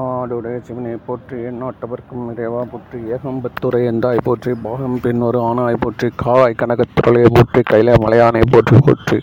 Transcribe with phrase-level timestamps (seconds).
[0.00, 6.56] தென்னாடுடைய சிவனை போற்றி எந்நாட்டவர்க்கும் இறைவா போற்றி ஏகம்பத்துரை என்றாய் போற்றி பாகம் பின் ஒரு ஆணாய் போற்றி காவாய்
[6.60, 9.18] கனகத்துறையை போற்றி கையில மலையானை போற்றி போற்றி.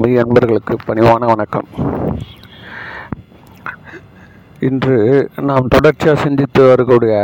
[0.00, 1.68] மெய் அன்பர்களுக்கு பணிவான வணக்கம்.
[4.68, 4.96] இன்று
[5.50, 7.14] நாம் தொடர்ச்சியாக சிந்தித்து வரக்கூடிய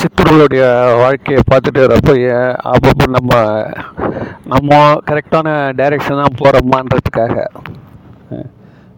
[0.00, 0.64] சித்தர்களுடைய
[1.02, 2.14] வாழ்க்கையை பார்த்துட்டு வரப்போ
[2.74, 3.32] அப்பப்போ நம்ம
[4.54, 4.70] நம்ம
[5.10, 5.48] கரெக்டான
[5.80, 7.36] டைரெக்ஷன் தான் போகிறோமான்றதுக்காக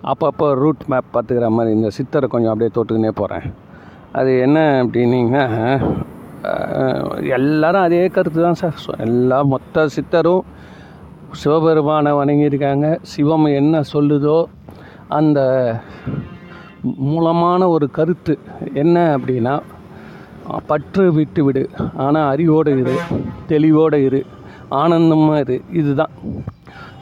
[0.02, 3.46] அப்பப்போ ரூட் மேப் பார்த்துக்கிற மாதிரி இந்த சித்தரை கொஞ்சம் அப்படியே தொட்டுக்கினே போகிறேன்
[4.12, 5.44] அது என்ன அப்படின்னீங்கன்னா
[7.36, 8.78] எல்லாரும் அதே கருத்து தான் சார்.
[9.06, 10.44] எல்லா மொத்த சித்தரும்
[11.40, 12.86] சிவபெருமானை வணங்கியிருக்காங்க.
[13.02, 14.38] சிவம் என்ன சொல்லுதோ
[15.18, 15.40] அந்த
[16.82, 18.38] மூலமான ஒரு கருத்து
[18.72, 19.54] என்ன அப்படின்னா
[20.66, 21.64] பற்று விட்டு விடு.
[21.96, 22.96] ஆனால் அறிவோடு இரு
[23.48, 24.22] தெளிவோடு இரு
[24.68, 25.62] ஆனந்தமாக இரு.
[25.72, 26.14] இதுதான்.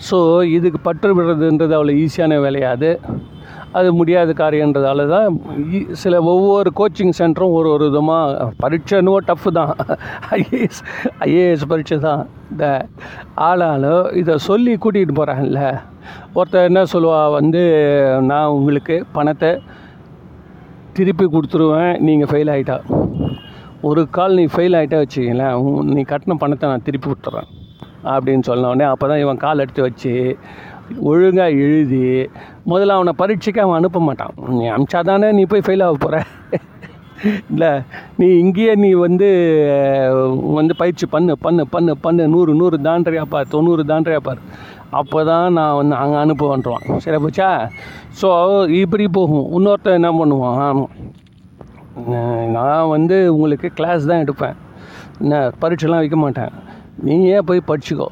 [0.00, 0.16] ஸோ
[0.48, 2.90] இதுக்கு பற்று விடுறதுன்றது அவ்வளோ ஈஸியான வேலையாது.
[3.72, 5.26] அது முடியாத காரியன்றதால தான்
[5.70, 9.72] ஈ- சில ஒவ்வொரு கோச்சிங் சென்டரும் ஒரு ஒரு விதமாக பரீட்சைன்னு டஃப்பு தான்.
[10.30, 10.80] ஐஏஎஸ்
[11.20, 12.22] ஐஏஎஸ் பரீட்சை தான்.
[12.50, 12.64] இந்த
[13.48, 15.62] ஆளாலும் இதை சொல்லி கூட்டிகிட்டு போகிறாங்கல்ல
[16.34, 17.62] ஒருத்தர் என்ன சொல்லுவா வந்து
[18.30, 19.50] நான் உங்களுக்கு பணத்தை
[20.92, 22.78] திருப்பி கொடுத்துருவேன் நீங்கள் ஃபெயில் ஆகிட்டா
[23.82, 25.58] ஒரு கால் நீ ஃபெயில் ஆகிட்டா வச்சுக்கங்களேன்
[25.94, 27.50] நீ கட்டின பணத்தை நான் திருப்பி கொடுத்துட்றேன்.
[28.14, 30.12] அப்படின்னு சொன்னோடனே அப்போ தான் இவன் கால் எடுத்து வச்சு
[31.10, 32.02] ஒழுங்காக எழுதி
[32.70, 34.34] முதல்ல அவனை பரீட்சைக்கு அவன் அனுப்ப மாட்டான்.
[34.58, 36.24] நீ அமிச்சா தானே நீ போய் ஃபெயில் ஆக போகிற
[37.52, 37.70] இல்லை
[38.18, 39.28] நீ இங்கேயே நீ வந்து
[40.58, 44.42] வந்து பயிற்சி பண்ணு பண்ணு பண்ணு பண்ணு நூறு நூறு தாண்டறியா பார் தொண்ணூறு தாண்டறியா பார்.
[44.98, 47.48] அப்போ தான் நான் வந்து அங்கே அனுப்புவேன்றான் சரி போச்சா?
[48.20, 48.28] ஸோ
[48.82, 49.48] இப்படி போகும்.
[49.56, 50.80] இன்னொருத்தன் என்ன பண்ணுவான்?
[52.56, 54.56] நான் வந்து உங்களுக்கு கிளாஸ் தான் எடுப்பேன்.
[55.22, 56.54] என்ன பரீட்சைலாம் வைக்க மாட்டேன்.
[57.06, 58.08] நீயே போய் படிச்சுக்கோ.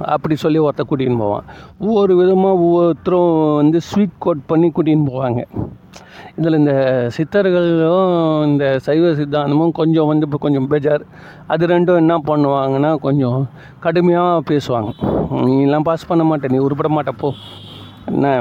[0.00, 1.46] அப்படி சொல்லி ஒருத்த கூட்டின்னு போவான்.
[1.78, 5.40] ஒவ்வொரு விதமாக ஒவ்வொருத்தரும் வந்து ஸ்வீட் கோட் பண்ணி கூட்டின்னு போவாங்க.
[6.36, 6.74] இதில் இந்த
[7.16, 11.04] சித்தர்களும் இந்த சைவ சித்தாந்தமும் கொஞ்சம் வந்து இப்போ கொஞ்சம் பெஜார்.
[11.46, 13.48] அது ரெண்டும் என்ன பண்ணுவாங்கன்னா கொஞ்சம்
[13.80, 14.90] கடுமையாக பேசுவாங்க.
[15.30, 17.30] நீலாம் பாஸ் பண்ண மாட்டேன் நீ உருப்பட மாட்ட போ.
[18.04, 18.40] என்ன?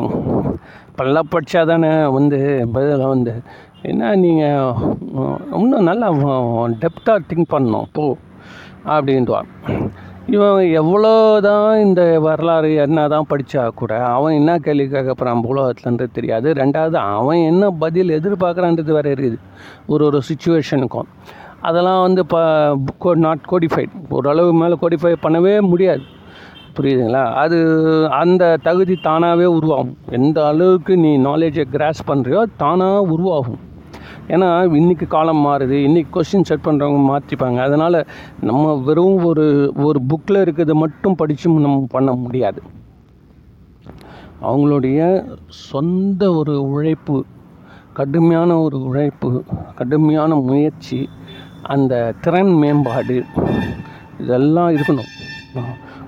[0.98, 3.42] பல்லா படித்தா தானே வந்து பதிலாக வந்து
[3.82, 4.74] என்ன நீங்கள்
[5.58, 6.10] இன்னும் நல்லா
[6.84, 8.18] டெப்த்தாக திங்க் பண்ணணும் போ.
[8.96, 9.50] அப்படின்ட்டுவான்.
[10.36, 11.12] இவன் எவ்வளோ
[11.46, 16.48] தான் இந்த வரலாறு என்ன தான் படித்தா கூட அவன் என்ன கேள்வி கேட்க போகிறான் உலகத்துலன்றது தெரியாது.
[16.62, 19.40] ரெண்டாவது அவன் என்ன பதில் எதிர்பார்க்குறான்றது வேறு இருக்குது.
[19.94, 21.10] ஒரு ஒரு சுச்சுவேஷனுக்கும்
[21.70, 26.04] அதெல்லாம் வந்து இப்போ நாட் கோடிஃபைட் ஓரளவு மேலே கோடிஃபை பண்ணவே முடியாது.
[26.78, 27.24] புரியுதுங்களா?
[27.44, 27.58] அது
[28.22, 29.98] அந்த தகுதி தானாகவே உருவாகும்.
[30.18, 33.60] எந்த அளவுக்கு நீ நாலேஜை கிராஸ் பண்ணுறியோ தானாக உருவாகும்.
[34.30, 35.74] ஏன்னா இன்றைக்கி காலம் மாறுது.
[35.74, 38.06] இன்றைக்கி கொஸ்டின் செட் பண்ணுறவங்க மாற்றிப்பாங்க அதனால்
[38.42, 42.62] நம்ம வெறும் ஒரு ஒரு புக்கில் இருக்கிறத மட்டும் படித்து நம்ம பண்ண முடியாது.
[44.42, 47.26] அவங்களுடைய சொந்த ஒரு உழைப்பு
[47.94, 49.44] கடுமையான ஒரு உழைப்பு
[49.76, 51.10] கடுமையான முயற்சி
[51.64, 53.24] அந்த திறன் மேம்பாடு
[54.20, 55.08] இதெல்லாம் இருக்கணும்.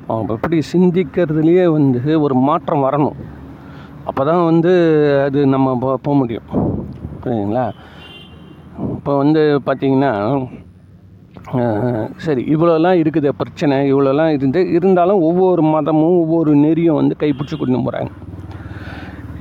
[0.07, 3.13] அவங்க எப்படி சிந்திக்கிறதுலையே வந்து ஒரு மாற்றம் வரணும்.
[4.05, 4.71] அப்போ தான் வந்து
[5.25, 6.43] அது நம்ம போ- போக முடியும்.
[7.23, 7.71] புரியுதுங்களா?
[8.95, 10.11] இப்போ வந்து பார்த்திங்கன்னா
[12.17, 18.11] சரி இவ்வளோலாம் இருக்குது பிரச்சனை இவ்வளோலாம் இருந்து இருந்தாலும் ஒவ்வொரு மதமும் ஒவ்வொரு நெறியும் வந்து கைப்பிடிச்சி கொண்டு போகிறாங்க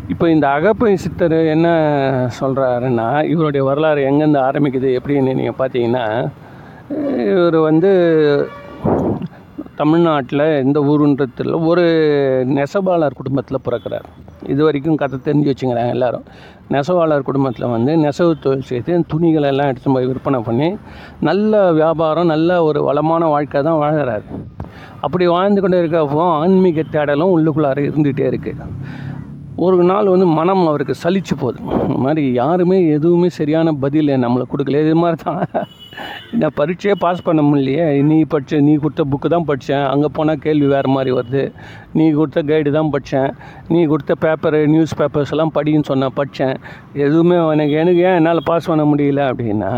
[0.08, 1.68] இப்போ இந்த அகப்பை சித்தர் என்ன
[2.40, 6.06] சொல்கிறாருன்னா இவருடைய வரலாறு எங்கேருந்து ஆரம்பிக்குது எப்படின்னு நீங்கள் பார்த்தீங்கன்னா
[7.26, 7.90] இவர் வந்து
[9.80, 11.84] தமிழ்நாட்டில் எந்த ஊருன்றதில் ஒரு
[12.56, 14.06] நெசவாளர் குடும்பத்தில் பிறக்கிறார்.
[14.52, 16.24] இது வரைக்கும் கதை தெரிஞ்சு வச்சுக்கிறாங்க எல்லோரும்.
[16.74, 20.68] நெசவாளர் குடும்பத்தில் வந்து நெசவு தொழில் செய்து துணிகளை எல்லாம் எடுத்து போய் விற்பனை பண்ணி
[21.28, 24.26] நல்ல வியாபாரம் நல்ல ஒரு வளமான வாழ்க்கை தான் வாழ்கிறார்.
[25.06, 28.66] அப்படி வாழ்ந்து கொண்டு இருக்கப்போ ஆன்மீக தேடலும் உள்ளுக்குள்ளார இருந்துகிட்டே இருக்குது
[29.66, 31.58] ஒரு நாள் வந்து மனம் அவருக்கு சலிச்சு போகுது.
[31.86, 34.80] இந்த மாதிரி யாருமே எதுவுமே சரியான பதில் நம்மளை கொடுக்கல.
[34.86, 35.40] இது மாதிரி தான்
[36.40, 37.86] நான் பரீட்சையே பாஸ் பண்ண முடியலையே.
[38.10, 41.44] நீ படித்த நீ கொடுத்த புக்கு தான் படித்தேன் அங்கே போனால் கேள்வி வேறு மாதிரி வருது.
[41.98, 43.30] நீ கொடுத்த கைடு தான் படித்தேன்
[43.72, 46.56] நீ கொடுத்த பேப்பரு நியூஸ் பேப்பர்ஸ் எல்லாம் படின்னு சொன்னால் படித்தேன்
[47.06, 49.72] எதுவுமே எனக்கு எனக்கு ஏன் என்னால் பாஸ் பண்ண முடியல அப்படின்னா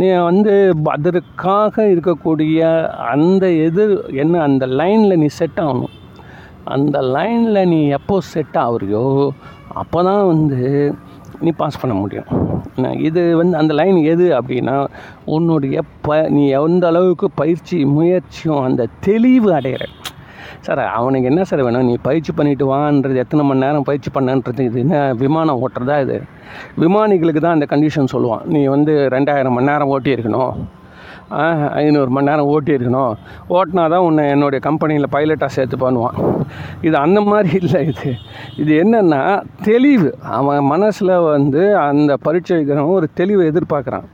[0.00, 0.54] நீ வந்து
[0.96, 2.60] அதற்காக இருக்கக்கூடிய
[3.14, 5.94] அந்த எதிர் என்ன அந்த லைனில் நீ செட் ஆகணும்.
[6.74, 9.04] அந்த லைனில் நீ எப்போ செட் ஆகுறியோ
[9.80, 10.62] அப்போ தான் வந்து
[11.44, 12.28] நீ பாஸ் பண்ண முடியும்.
[13.08, 14.76] இது வந்து அந்த லைன் எது அப்படின்னா
[15.36, 19.84] உன்னுடைய ப நீ எந்த அளவுக்கு பயிற்சி முயற்சியும் அந்த தெளிவு அடையிற.
[20.66, 21.86] சார் அவனுக்கு என்ன சார் வேணும்?
[21.88, 26.16] நீ பயிற்சி பண்ணிட்டு வான்றது எத்தனை மணி நேரம் பயிற்சி பண்ணன்றது இது என்ன விமானம் ஓட்டுறதா இது?
[26.84, 28.44] விமானிகளுக்கு தான் அந்த கண்டிஷன் சொல்லுவான்.
[28.54, 30.54] நீ வந்து ரெண்டாயிரம் மணி நேரம் ஓட்டியிருக்கணும்.
[31.28, 33.14] ஐநூறு மணி நேரம் ஓட்டியிருக்கணும்.
[33.48, 36.18] ஓட்டினா தான் உன்னை என்னுடைய கம்பெனியில் பைலட்டாக சேர்த்து பண்ணுவான்
[36.80, 38.10] இது அந்த மாதிரி இல்லை இது.
[38.56, 40.10] இது என்னென்னா தெளிவு.
[40.20, 44.06] அவன் மனசில் வந்து அந்த பரீட்சை வைக்கிறவன் ஒரு தெளிவை எதிர்பார்க்குறான்.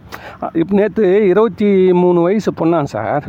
[0.52, 3.24] இப்போ நேற்று இருபத்தி மூணு வயசு பொண்ணான் சார்.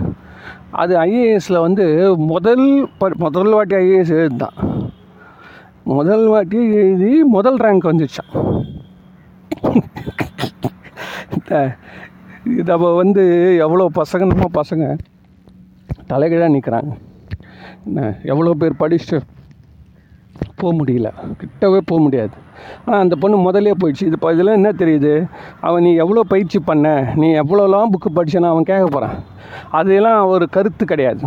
[0.71, 2.65] அது ஐஏஎஸில் வந்து முதல்
[2.97, 4.57] ப முதல் வாட்டி ஐஏஎஸ் எழுதுதான்.
[5.83, 8.31] முதல் வாட்டி எழுதி முதல் ரேங்க் வந்துச்சான்
[12.43, 14.97] நம்ம வந்து எவ்வளோ பசங்க நம்ம பசங்க
[16.07, 16.91] தலைகீழாக நிற்கிறாங்க
[17.85, 19.21] என்ன எவ்வளோ பேர் படிச்சுட்டு
[20.55, 21.11] போக முடியல.
[21.39, 22.31] கிட்டவே போக முடியாது.
[22.85, 24.03] ஆனால் அந்த பொண்ணு முதல்லே போயிடுச்சு.
[24.03, 25.27] இது இப்போ இதெல்லாம் என்ன தெரியுது?
[25.61, 27.13] அவன் நீ எவ்வளோ பயிற்சி பண்ண?
[27.15, 29.23] நீ எவ்வளோலாம் புக்கு படிச்சேன்னு அவன் கேட்க போகிறான்
[29.71, 31.21] அதெல்லாம் ஒரு கருத்து கிடையாது.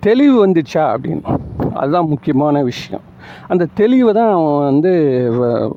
[0.00, 0.74] தெளிவு வந்துச்சா?
[0.74, 1.38] அப்படின்னு.
[1.74, 3.02] அதுதான் முக்கியமான விஷயம்.
[3.48, 4.90] அந்த தெளிவை தான் அவன் வந்து
[5.32, 5.72] வ-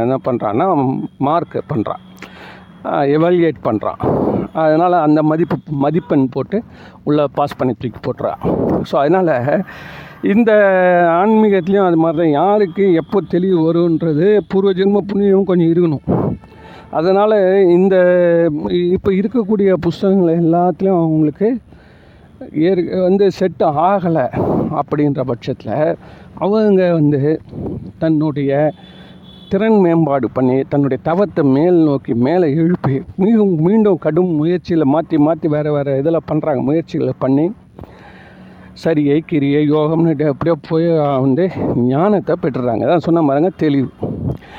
[0.00, 2.13] என்ன பண்ணுறான்னா மார்க் பண்ணுறான்
[3.14, 4.00] எவாலுவேட் பண்ணுறான்
[4.62, 6.58] அதனால் அந்த மதிப்பு மதிப்பெண் போட்டு
[7.08, 8.40] உள்ளே பாஸ் பண்ணி தூக்கி போட்டுறான்.
[8.88, 9.34] ஸோ அதனால்
[10.32, 10.50] இந்த
[11.20, 16.06] ஆன்மீகத்துலேயும் அது மாதிரி தான் யாருக்கு எப்போ தெளிவு வருன்றது பூர்வ ஜென்ம புண்ணியம் கொஞ்சம் இருக்கணும்.
[16.98, 17.36] அதனால்
[17.76, 17.96] இந்த
[18.96, 21.48] இப்போ இருக்கக்கூடிய புஸ்தகங்கள் எல்லாத்துலேயும் அவங்களுக்கு
[22.68, 24.26] ஏற் வந்து செட் ஆகலை
[24.80, 25.74] அப்படின்ற பட்சத்தில்
[26.44, 27.20] அவங்க வந்து
[28.02, 28.52] தன்னுடைய
[29.50, 35.48] திறன் மேம்பாடு பண்ணி தன்னுடைய தவத்தை மேல் நோக்கி மேலே எழுப்பி மீண்டும் மீண்டும் கடும் முயற்சியில் மாற்றி மாற்றி
[35.54, 37.44] வேறு வேறு இதில் பண்ணுறாங்க முயற்சிகளை பண்ணி
[38.82, 40.88] சரியை கிரியை யோகம்னு அப்படியே போய்
[41.24, 41.44] வந்து
[41.90, 42.82] ஞானத்தை பெற்றுறாங்க.
[42.86, 43.90] அதான் சொன்ன பாருங்க தெளிவு.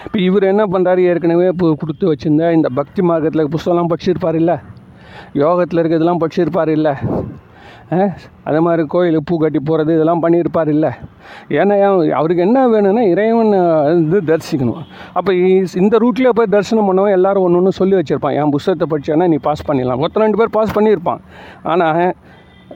[0.05, 4.55] இப்போ இவர் என்ன பண்ணுறாரு ஏற்கனவே இப்போ கொடுத்து வச்சுருந்தா இந்த பக்தி மார்க்கத்தில் புஸ்தகம்லாம் படிச்சிருப்பார் இல்லை
[5.43, 6.93] யோகத்தில் இருக்கிறதெல்லாம் படிச்சிருப்பார் இல்லை
[8.43, 10.89] அதே மாதிரி கோயில் பூ கட்டி போகிறது இதெல்லாம் பண்ணியிருப்பார் இல்லை.
[11.49, 13.49] ஏன்னா அவருக்கு என்ன வேணும்னா இறைவன்
[13.83, 14.83] வந்து தரிசிக்கணும்.
[15.13, 18.43] அப்போ இந்த ரூட்லேயே போய் தரிசனம் பண்ணவன் எல்லாரும் ஒன்று ஒன்று சொல்லி வச்சுருப்பான்.
[18.43, 20.05] என் புஸ்தகத்தை படித்தேன்னா நீ பாஸ் பண்ணிடலாம்.
[20.05, 21.17] ஒருத்தர் ரெண்டு பேர் பாஸ் பண்ணியிருப்பான்.
[21.63, 22.13] ஆனால்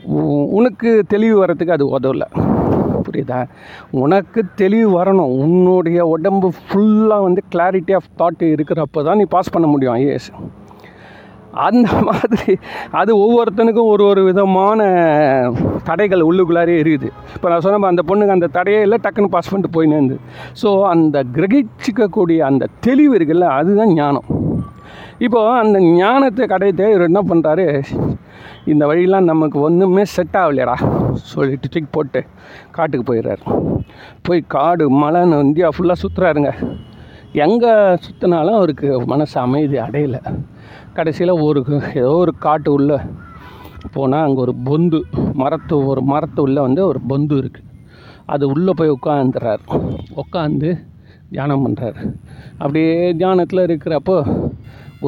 [0.04, 2.26] உ- உனக்கு தெளிவு வரத்துக்கு அது உதவலை.
[3.04, 3.46] புரியுதா?
[3.92, 5.40] உனக்கு தெளிவு வரணும்.
[5.40, 10.34] உன்னுடைய உடம்பு ஃபுல்லாக வந்து கிளாரிட்டி ஆஃப் தாட் இருக்கிறப்ப தான் நீ பாஸ் பண்ண முடியும் ஐஏஎஸ்
[11.54, 12.54] அந்த மாதிரி
[13.00, 14.82] அது ஒவ்வொருத்தனுக்கும் ஒரு ஒரு விதமான
[15.88, 17.08] தடைகள் உள்ளுக்குள்ளாரே இருக்குது.
[17.36, 20.18] இப்போ நான் சொன்ன அந்த பொண்ணுக்கு அந்த தடையே இல்லை டக்குன்னு பாஸ் பண்ணிட்டு போயினே
[20.62, 24.28] ஸோ அந்த கிரகிச்சிக்கக்கூடிய அந்த தெளிவு இருக்குல்ல அதுதான் ஞானம்.
[25.26, 27.66] இப்போது அந்த ஞானத்தை கடையத்தை இவர் என்ன பண்ணுறாரு
[28.72, 30.76] இந்த வழியெல்லாம் நமக்கு ஒன்றுமே செட் ஆகலையடா
[31.32, 32.22] சொல்லிட்டு தூக்கி போட்டு
[32.76, 33.44] காட்டுக்கு போயிடுறாரு.
[34.28, 36.52] போய் காடு மலைன்னு இந்தியா ஃபுல்லாக சுற்றுறாருங்க
[37.46, 37.74] எங்கே
[38.06, 40.22] சுற்றினாலும் அவருக்கு மனசு அமைதி அடையலை.
[41.00, 41.62] கடைசியில் ஒரு
[42.02, 42.94] ஏதோ ஒரு காட்டு உள்ள
[43.96, 45.00] போனால் அங்கே ஒரு பொந்து
[45.42, 47.68] மரத்து ஒரு மரத்து உள்ள வந்து ஒரு பொந்து இருக்குது
[48.34, 49.64] அது உள்ளே போய் உட்காந்துறார்
[50.24, 50.70] உட்காந்து
[51.34, 52.02] தியானம் பண்ணுறாரு
[52.62, 54.18] அப்படியே தியானத்தில் இருக்கிறப்போ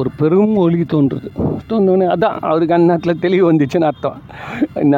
[0.00, 1.28] ஒரு பெரும் ஒளி தோன்றுது.
[1.70, 4.18] தோணுன்னு அதான் அவருக்கு அந்த நேரத்தில் தெளிவு வந்துச்சுன்னு அர்த்தம்.
[4.82, 4.96] என்ன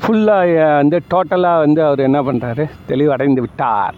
[0.00, 3.96] ஃபுல்லாக வந்து டோட்டலாக வந்து அவர் என்ன பண்ணுறாரு தெளிவு அடைந்து விட்டார்.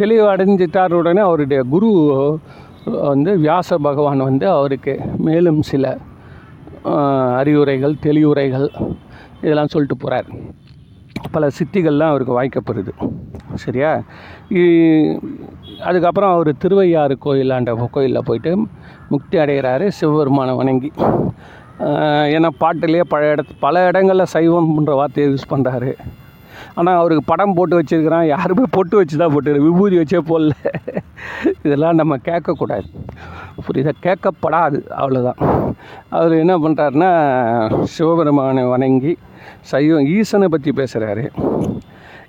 [0.00, 1.90] தெளிவு அடைஞ்சிட்டார் உடனே அவருடைய குரு
[3.08, 4.94] வந்து வியாச பகவான் வந்து அவருக்கு
[5.26, 5.84] மேலும் சில
[7.40, 8.68] அறிவுரைகள் தெளிவுரைகள்
[9.40, 10.28] இதெல்லாம் சொல்லிட்டு போகிறார்
[11.30, 12.92] பல சித்திகள்லாம் அவருக்கு வாய்க்கப்படுது.
[13.54, 13.90] சரியா?
[15.88, 18.52] அதுக்கப்புறம் அவர் திருவையாறு கோயிலாண்ட கோயிலில் போயிட்டு
[19.08, 20.90] முக்தி அடைகிறாரு சிவபெருமானை வணங்கி.
[22.34, 25.92] ஏன்னா பாட்டிலேயே பல இடத்து பல இடங்களில் சைவம்ன்ற வார்த்தையை யூஸ் பண்ணுறாரு
[26.74, 28.26] ஆனால் அவருக்கு படம் போட்டு வச்சிருக்கிறான்.
[28.34, 30.54] யாருமே பொட்டு வச்சு தான் போட்டு விபூதி வச்சே போடல.
[31.64, 32.88] இதெல்லாம் நம்ம கேட்கக்கூடாது.
[33.66, 33.92] புரியுதா?
[34.06, 34.78] கேட்கப்படாது.
[35.00, 35.40] அவ்வளோதான்
[36.16, 37.10] அவர் என்ன பண்ணுறாருன்னா
[37.94, 39.14] சிவபெருமானை வணங்கி
[39.70, 41.24] சைவம் ஈசனை பற்றி பேசுகிறாரு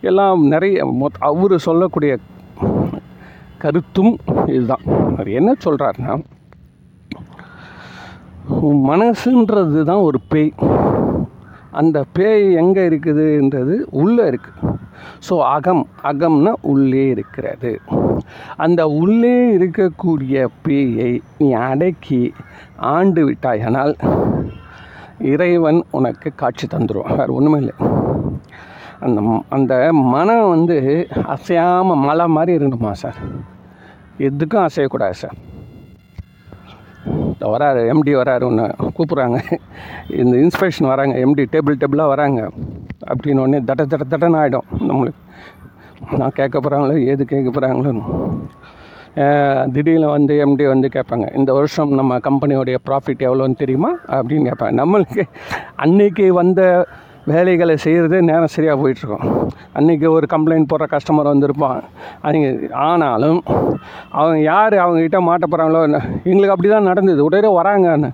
[0.10, 2.13] எல்லாம் நிறைய மொத் அவர் சொல்லக்கூடிய
[3.63, 4.13] கருத்தும்
[4.54, 4.84] இதுதான்.
[5.16, 6.16] அவர் என்ன சொல்கிறாருன்னா
[8.90, 10.52] மனசுன்றது தான் ஒரு பேய்.
[11.72, 14.76] அந்த பேய் எங்கே இருக்குதுன்றது உள்ளே இருக்குது
[15.28, 17.72] ஸோ அகம் அகம்னா உள்ளே இருக்கிறது.
[18.66, 22.22] அந்த உள்ளே இருக்கக்கூடிய பேயை நீ அடக்கி
[22.94, 23.94] ஆண்டு விட்டாயானால்
[25.34, 27.76] இறைவன் உனக்கு காட்சி தந்துடும் வேறு ஒன்றுமே இல்லை.
[29.06, 29.20] அந்த
[29.56, 30.78] அந்த மனம் வந்து
[31.36, 33.20] அசையாமல் மலை மாதிரி இருக்கணுமா சார்?
[34.28, 35.38] எதுக்கும் அசையக்கூடாது சார்.
[37.39, 38.65] வராரு எம்டி வராரு ஒன்று
[38.98, 39.39] கூப்பிட்றாங்க.
[40.22, 42.50] இந்த இன்ஸ்பெக்ஷன் வராங்க எம்டி டேபிள் டேபிளாக வராங்க.
[43.08, 45.22] அப்படின்னு உடனே தட தட தடன்னு ஆகிடும் நம்மளுக்கு.
[46.17, 47.91] நான் கேட்க போகிறாங்களோ ஏது கேட்க போகிறாங்களோ
[49.72, 53.91] திடீர்னு வந்து எம்டி வந்து கேட்பாங்க இந்த வருஷம் நம்ம கம்பெனியோடைய ப்ராஃபிட் எவ்வளோன்னு தெரியுமா?
[54.08, 54.74] அப்படின்னு கேட்பாங்க.
[54.82, 55.24] நம்மளுக்கு
[55.75, 56.62] அன்னைக்கு வந்த
[57.30, 59.26] வேலைகளை செய்கிறது நேரம் சரியாக போயிட்டுருக்கோம்.
[59.78, 61.80] அன்றைக்கி ஒரு கம்ப்ளைண்ட் போடுற கஸ்டமர் வந்திருப்பான்.
[62.26, 62.48] அவங்க
[62.88, 63.40] ஆனாலும்
[64.18, 65.82] அவங்க யார் அவங்ககிட்ட மாட்ட போகிறாங்களோ
[66.30, 68.12] எங்களுக்கு அப்படி தான் நடந்தது உடனே வராங்கன்னு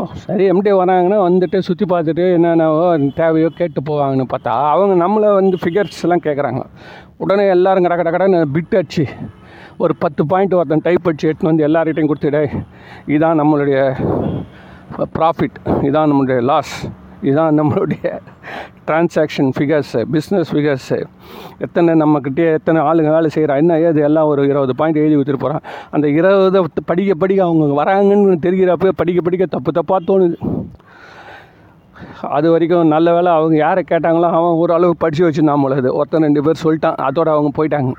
[0.00, 2.82] ஓ சரி எம்டி வராங்கன்னா வந்துட்டு சுற்றி பார்த்துட்டு என்னென்னவோ
[3.20, 6.62] தேவையோ கேட்டு போவாங்கன்னு பார்த்தா அவங்க நம்மளை வந்து ஃபிகர்ஸ்லாம் கேட்குறாங்க
[7.24, 9.04] உடனே எல்லாரும் கடை கடை கடன்னு பிட் அடிச்சு
[9.84, 12.44] ஒரு பத்து பாயிண்ட் ஒருத்தன் டைப் அடிச்சு எடுத்துன்னு வந்து எல்லார்கிட்டையும் கொடுத்துடே
[13.14, 13.78] இதான் நம்மளுடைய
[15.16, 15.58] ப்ராஃபிட்
[15.88, 16.76] இதான் நம்மளுடைய லாஸ்
[17.26, 18.06] இதுதான் நம்மளுடைய
[18.86, 20.98] டிரான்சாக்ஷன் ஃபிகர்ஸு பிஸ்னஸ் ஃபிகர்ஸு
[21.64, 25.64] எத்தனை நம்மக்கிட்டே எத்தனை ஆளுங்க வேலை செய்கிறா என்ன ஏது எல்லாம் ஒரு இருபது பாயிண்ட் எழுதி கொடுத்துட்டு போகிறான்
[25.90, 30.36] அந்த இருபதை படிக்க படிக்க அவங்க வராங்கன்னு தெரிகிறப்ப படிக்க படிக்க தப்பு தப்பாக தோணுது.
[32.36, 36.62] அது வரைக்கும் நல்ல வேலை அவங்க யாரை கேட்டாங்களோ அவன் ஓரளவு படித்து வச்சுருந்தான் பொழுது ஒருத்தன் ரெண்டு பேர்
[36.64, 37.92] சொல்லிட்டான் அதோட அவங்க போயிட்டாங்க.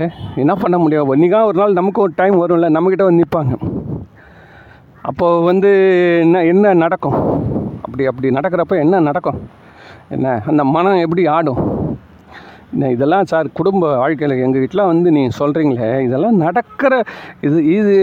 [0.00, 0.04] ஏ
[0.42, 1.14] என்ன பண்ண முடியும்?
[1.16, 3.54] இன்றைக்கா ஒரு நாள் நமக்கு ஒரு டைம் வரும்ல நம்மக்கிட்ட வந்து நிற்பாங்க
[5.10, 5.70] அப்போது வந்து
[6.24, 7.18] என்ன என்ன நடக்கும்?
[7.84, 9.40] அப்படி அப்படி நடக்கிறப்ப என்ன நடக்கும்?
[10.14, 11.60] என்ன அந்த மனம் எப்படி ஆடும்?
[12.74, 16.92] என்ன இதெல்லாம் சார் குடும்ப வாழ்க்கையில் எங்கள் வீட்டில் வந்து நீங்கள் சொல்கிறீங்களே இதெல்லாம் நடக்கிற
[17.46, 17.94] இது இது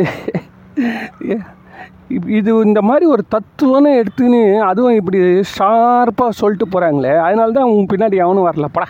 [2.38, 5.20] இது இந்த மாதிரி ஒரு தத்துவம்னு எடுத்துன்னு அதுவும் இப்படி
[5.56, 8.88] ஷார்ப்பாக சொல்லிட்டு போகிறாங்களே அதனால தான் உன் பின்னாடி அவனும் வரலப்படா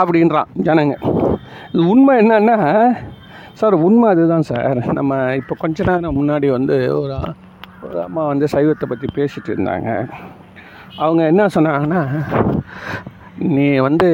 [0.00, 0.94] அப்படின்றான் ஜனங்க.
[1.72, 2.56] இது உண்மை என்னன்னா
[3.60, 4.78] சார் உண்மை அதுதான் சார்.
[4.98, 7.16] நம்ம இப்போ கொஞ்ச நேரம் முன்னாடி வந்து ஒரு
[7.86, 9.90] ஒரு அம்மா வந்து சைவத்தை பற்றி பேசிகிட்டு இருந்தாங்க.
[11.04, 12.02] அவங்க என்ன சொன்னாங்கன்னா
[13.56, 14.08] நீ வந்து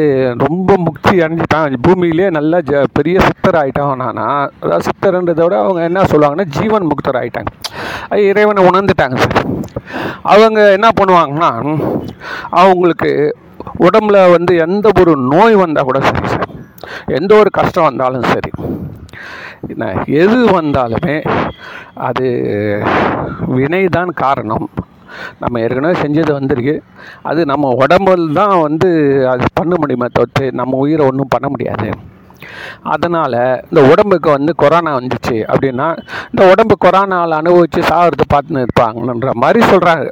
[0.45, 1.75] ரொம்ப முக்தி அடைஞ்சிட்டான்.
[1.87, 4.27] பூமியிலே நல்லா ஜ பெரிய சித்தர் ஆகிட்டான் நானா?
[4.63, 7.53] அதாவது சித்தர்ன்றதை விட அவங்க என்ன சொல்லுவாங்கன்னா ஜீவன் முக்தர் ஆகிட்டாங்க
[8.11, 9.43] அது இறைவனை உணர்ந்துட்டாங்க சார்.
[10.35, 11.51] அவங்க என்ன பண்ணுவாங்கன்னா
[12.63, 13.11] அவங்களுக்கு
[13.87, 16.51] உடம்புல வந்து எந்த ஒரு நோய் வந்தால் கூட சரி சார்.
[17.19, 18.51] எந்த ஒரு கஷ்டம் வந்தாலும் சரி.
[20.23, 21.17] எது வந்தாலுமே
[22.09, 22.27] அது
[23.57, 24.69] வினை தான் காரணம்.
[25.43, 26.75] நம்ம ஏற்கனவே செஞ்சது வந்திருக்கு.
[27.31, 28.91] அது நம்ம உடம்புல தான் வந்து
[29.33, 31.89] அது பண்ண முடியுமே தவிர்த்து நம்ம உயிரை ஒன்றும் பண்ண முடியாது.
[32.95, 33.37] அதனால்
[33.69, 35.87] இந்த உடம்புக்கு வந்து கொரோனா வந்துச்சு அப்படின்னா
[36.31, 40.07] இந்த உடம்பு கொரோனாவில் அனுபவித்து சாகிறது பார்த்துன்னு இருப்பாங்கன்ற மாதிரி சொல்கிறாங்க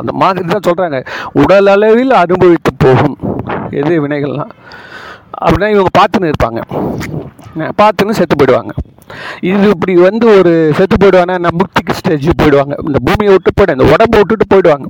[0.00, 1.00] அந்த மாதிரி தான் சொல்கிறாங்க
[1.42, 3.16] உடல் அளவில் அனுபவித்து போகும்.
[3.80, 4.52] எது வினைகள்லாம்
[5.42, 6.60] அப்படின்னா இவங்க பார்த்துன்னு இருப்பாங்க.
[7.80, 8.72] பார்த்துன்னு செத்து போயிடுவாங்க.
[9.50, 12.74] இது இப்படி வந்து ஒரு செத்து போயிடுவாங்கன்னா நம்ம முக்திக்கு ஸ்டேஜ் போயிடுவாங்க.
[12.88, 14.86] இந்த பூமியை விட்டு போயிடும் இந்த உடம்பை விட்டுட்டு போயிடுவாங்க.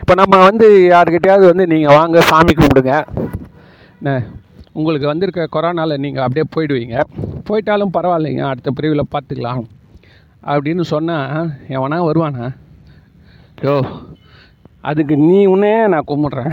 [0.00, 2.94] இப்போ நம்ம வந்து யாருக்கிட்டையாவது வந்து நீங்கள் வாங்க சாமி கும்பிடுங்க.
[4.00, 4.14] என்ன,
[4.78, 6.96] உங்களுக்கு வந்திருக்க கொரோனாவில் நீங்கள் அப்படியே போயிடுவீங்க.
[7.48, 9.62] போயிட்டாலும் பரவாயில்லைங்க அடுத்த பிரிவில் பார்த்துக்கலாம்.
[10.52, 12.46] அப்படின்னு சொன்னால் எவனா வருவானா?
[13.64, 13.76] யோ
[14.90, 16.52] அதுக்கு நீ உன்னே நான் கும்பிட்றேன்.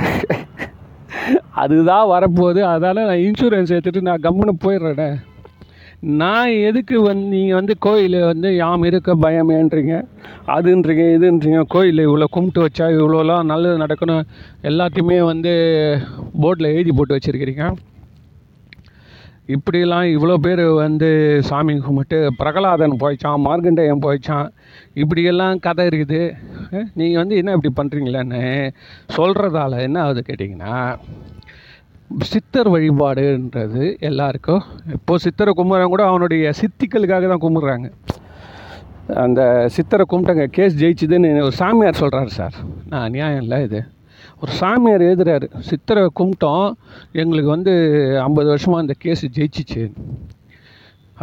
[1.52, 2.62] அதுதான் வரப்போகுது.
[2.62, 5.10] அதனால் நான் இன்சூரன்ஸ் எடுத்துகிட்டு நான் கம்முன்னு போயிடுறேனே.
[6.02, 9.98] நான் எதுக்கு வந்து நீங்கள் வந்து கோயில் வந்து யாம் இருக்க பயமேன்றீங்க?
[10.48, 14.26] அதுன்றீங்க இதுன்றீங்க கோயில் இவ்வளோ கும்பிட்டு வச்சா இவ்வளோலாம் நல்லது நடக்கணும்.
[14.64, 15.54] எல்லாத்தையுமே வந்து
[16.42, 17.66] போர்டில் எழுதி போட்டு வச்சுருக்கிறீங்க.
[19.48, 21.08] இப்படிலாம் இவ்வளோ பேர் வந்து
[21.48, 24.48] சாமி கும்பிட்டு பிரகலாதன் போயிச்சான் மார்கண்டேயன் போயிச்சான்.
[24.94, 26.22] இப்படியெல்லாம் கதை இருக்குது.
[27.00, 28.42] நீங்கள் வந்து என்ன இப்படி பண்ணுறீங்களேன்னு
[29.18, 30.76] சொல்கிறதால என்ன ஆகுது கேட்டிங்கன்னா
[32.32, 34.64] சித்தர் வழிபாடுன்றது எல்லாருக்கும்
[34.96, 37.90] இப்போது சித்தரை கும்பிட்றவங்க கூட அவனுடைய சித்திகளுக்காக தான் கும்பிட்றாங்க
[39.24, 39.42] அந்த
[39.76, 42.56] சித்தரை கும்பிட்டங்க கேஸ் ஜெயிச்சுதுன்னு ஒரு சாமியார் சொல்கிறாரு சார்.
[42.94, 43.82] நான் நியாயம் இல்லை இது.
[44.44, 46.70] ஒரு சாமியார் எழுதுறாரு சித்தரை கும்பிட்டோம்
[47.22, 47.74] எங்களுக்கு வந்து
[48.24, 49.84] ஐம்பது வருஷமாக அந்த கேஸ் ஜெயிச்சிச்சு.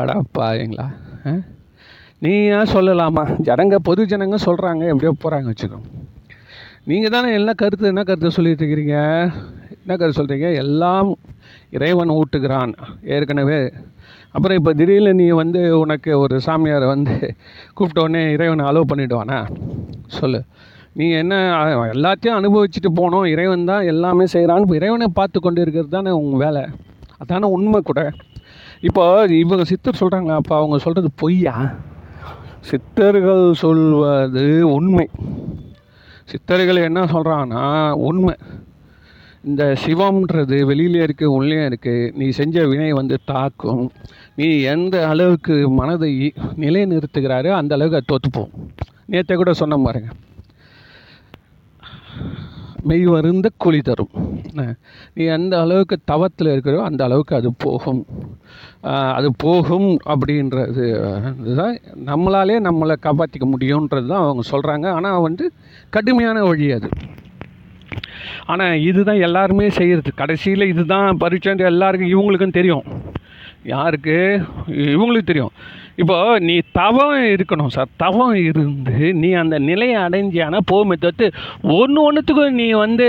[0.01, 0.87] அடாப்பா எங்களா
[2.25, 3.25] நீ ஏன் சொல்லலாமா?
[3.49, 5.79] ஜனங்க பொது ஜனங்க சொல்கிறாங்க எப்படியோ போகிறாங்க வச்சுக்கோ.
[6.91, 8.97] நீங்கள் தானே என்ன கருத்து என்ன கருத்து சொல்லிட்டு இருக்கிறீங்க?
[9.83, 11.11] என்ன கருத்து சொல்கிறீங்க எல்லாம்
[11.77, 12.73] இறைவன் ஊட்டுகிறான்
[13.17, 13.61] ஏற்கனவே.
[14.35, 17.15] அப்புறம் இப்போ திடீர்னு நீ வந்து உனக்கு ஒரு சாமியாரை வந்து
[17.75, 19.41] கூப்பிட்ட உடனே இறைவனை அலோவ் பண்ணிவிடுவானா
[20.19, 20.43] சொல்லு.
[20.99, 21.35] நீ என்ன
[21.95, 23.27] எல்லாத்தையும் அனுபவிச்சுட்டு போனோம்.
[23.33, 26.63] இறைவன் தான் எல்லாமே செய்கிறான்னு இறைவனை பார்த்து கொண்டு இருக்கிறது தானே உங்கள் வேலை.
[27.23, 28.01] அதான உண்மை கூட.
[28.89, 29.03] இப்போ
[29.43, 31.55] இவங்க சித்தர் சொல்கிறாங்க அப்போ அவங்க சொல்கிறது பொய்யா?
[32.71, 34.45] சித்தர்கள் சொல்வது
[34.77, 35.07] உண்மை.
[36.33, 37.65] சித்தர்கள் என்ன சொல்கிறாங்கன்னா
[38.09, 38.35] உண்மை.
[39.49, 43.85] இந்த சிவம்ன்றது வெளியில இருக்குது உள்ளே இருக்குது நீ செஞ்ச வினை வந்து தாக்கும்.
[44.41, 46.11] நீ எந்த அளவுக்கு மனதை
[46.65, 48.51] நிலைநிறுத்துகிறாரோ அந்த அளவுக்கு அது தோத்துப்போம்.
[49.13, 50.19] நேற்றை கூட சொன்ன பாருங்கள்
[52.89, 54.13] மெய் வருந்த கூலி தரும்
[55.15, 58.03] நீ எந்த அளவுக்கு தவத்தில் இருக்கிறோ அந்த அளவுக்கு அது போகும்.
[59.19, 60.85] அது போகும் அப்படின்றது
[61.43, 61.77] இதுதான்.
[62.11, 65.47] நம்மளாலே நம்மளை காப்பாற்றிக்க முடியுன்றது தான் அவங்க சொல்கிறாங்க ஆனால் வந்து
[65.97, 66.91] கடுமையான வழி அது.
[68.53, 72.87] ஆனால் இதுதான் எல்லாருமே செய்கிறது கடைசியில் இதுதான் பரீட்சை எல்லாருக்கும் இவங்களுக்கும் தெரியும்.
[73.65, 74.43] யாருக்கு?
[74.69, 75.53] இவங்களுக்கு தெரியும்.
[75.97, 77.89] இப்போ நீ தவம் இருக்கணும் சார்.
[77.97, 81.27] தவம் இருந்து நீ அந்த நிலையை அடைஞ்சியானா போகுமே தவிர்த்து
[81.63, 83.09] ஒன்று ஒன்றுத்துக்கும் நீ வந்து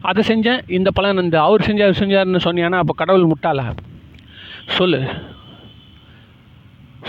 [0.00, 3.66] அதை செஞ்சேன் இந்த பலன் இந்த அவர் செஞ்சார் செஞ்சாருன்னு சொன்னியானா அப்போ கடவுள் முட்டாளா?
[4.66, 5.00] சொல்லு.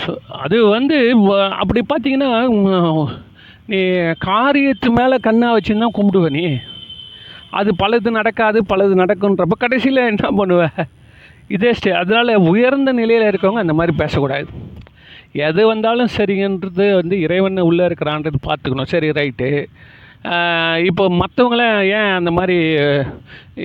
[0.02, 0.98] ஸோ அது வந்து
[1.50, 2.30] அப்படி பார்த்தீங்கன்னா
[3.66, 3.80] நீ
[4.18, 6.58] காரியத்து மேலே கண்ணா வச்சுன்னு தான் கும்பிடுவ நீ.
[7.50, 10.62] அது பலது நடக்காது பலது நடக்குன்றப்ப கடைசியில் என்ன பண்ணுவ?
[11.56, 14.48] இதே ஸ்டே அதனால் உயர்ந்த நிலையில் இருக்கவங்க அந்த மாதிரி பேசக்கூடாது.
[15.48, 18.90] எது வந்தாலும் சரிங்கன்றது வந்து இறைவன் உள்ளே இருக்கிறான்றது பார்த்துக்கணும்.
[18.92, 19.50] சரி ரைட்டு
[20.88, 22.56] இப்போ மற்றவங்களாம் ஏன் அந்த மாதிரி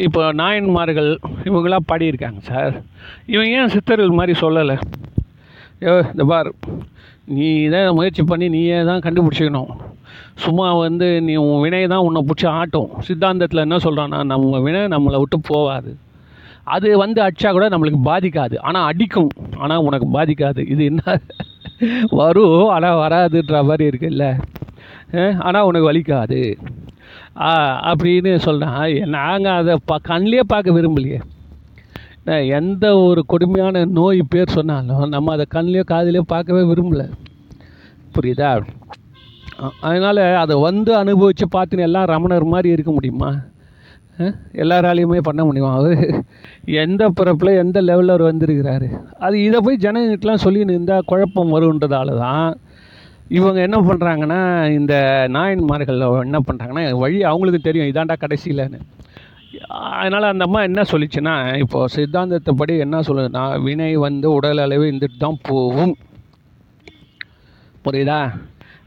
[0.05, 1.09] இப்போ நாயன்மார்கள்
[1.47, 2.75] இவங்களாம் பாடியிருக்காங்க சார்.
[3.33, 4.77] இவங்க ஏன் சித்தர்கள் மாதிரி சொல்லலை?
[5.85, 6.49] யோ இந்த பார்
[7.35, 9.71] நீ தான் முயற்சி பண்ணி நீயே தான் கண்டுபிடிச்சிக்கணும்?
[10.45, 12.89] சும்மா வந்து நீ உன் வினையை தான் உன்னை பிடிச்சி ஆட்டும்.
[13.07, 15.91] சித்தாந்தத்தில் என்ன சொல்கிறான்னா நம்ம வினை நம்மளை விட்டு போகாது.
[16.67, 18.59] அது வந்து அடிச்சா கூட நம்மளுக்கு பாதிக்காது.
[18.59, 19.29] ஆனால் அடிக்கும்.
[19.57, 20.69] ஆனால் உனக்கு பாதிக்காது.
[20.69, 21.19] இது என்ன?
[22.09, 22.67] வரும்.
[22.67, 24.25] ஆனால் வராதுன்ற மாதிரி இருக்குல்ல.
[25.39, 26.57] ஆனால் உனக்கு வலிக்காது.
[27.39, 31.19] ஆ, அப்படின்னு சொல்கிறேன் நாங்கள் அதை பா கண்ணிலே பார்க்க விரும்பலையே.
[32.47, 37.09] எந்த ஒரு கொடுமையான நோய் பேர் சொன்னாலும் நம்ம அதை கண்ணிலையோ காதிலையோ பார்க்கவே விரும்பல.
[38.15, 38.61] புரியுதா?
[39.81, 43.35] அதனால் அதை வந்து அனுபவித்து பார்த்துன்னு எல்லாம் ரமணர் மாதிரி இருக்க முடியுமா?
[44.53, 45.71] எல்லாராலையுமே பண்ண முடியுமா.
[45.79, 45.99] அவர்
[46.83, 48.87] எந்த பிறப்பில் எந்த லெவலில் அவர் வந்திருக்கிறாரு.
[49.19, 52.49] அது இதை போய் ஜனங்கிட்டலாம் சொல்லின்னு இருந்தால் குழப்பம் வருன்றதால தான்
[53.37, 54.93] இவங்க என்ன பண்ணுறாங்கன்னா இந்த
[55.37, 58.79] நாயன்மார்கள் என்ன பண்ணுறாங்கன்னா வழி அவங்களுக்கு தெரியும் இதாண்டா கடைசியிலன்னு
[59.99, 61.33] அதனால் அந்த அம்மா என்ன சொல்லிச்சுன்னா
[61.63, 65.93] இப்போ சித்தாந்தத்தைப்படி என்ன சொல்லுதுன்னா வினை வந்து உடல் அளவு இருந்துட்டு தான் போகும்.
[67.85, 68.19] புரியுதா?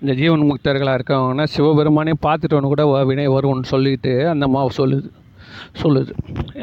[0.02, 5.08] இந்த ஜீவன் முக்தர்களாக இருக்கவங்கன்னா சிவபெருமானே பார்த்துட்டவனு கூட வினை வரும்னு சொல்லிட்டு அந்த அம்மாவை சொல்லுது
[5.82, 6.12] சொல்லுது.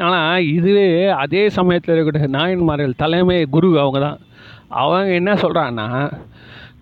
[0.06, 0.86] ஆனால் இதுவே
[1.22, 4.18] அதே சமயத்தில் இருக்கக்கூடிய நாயன்மார்கள் தலைமை குரு அவங்க தான்
[4.82, 5.86] அவங்க என்ன சொல்கிறான்னா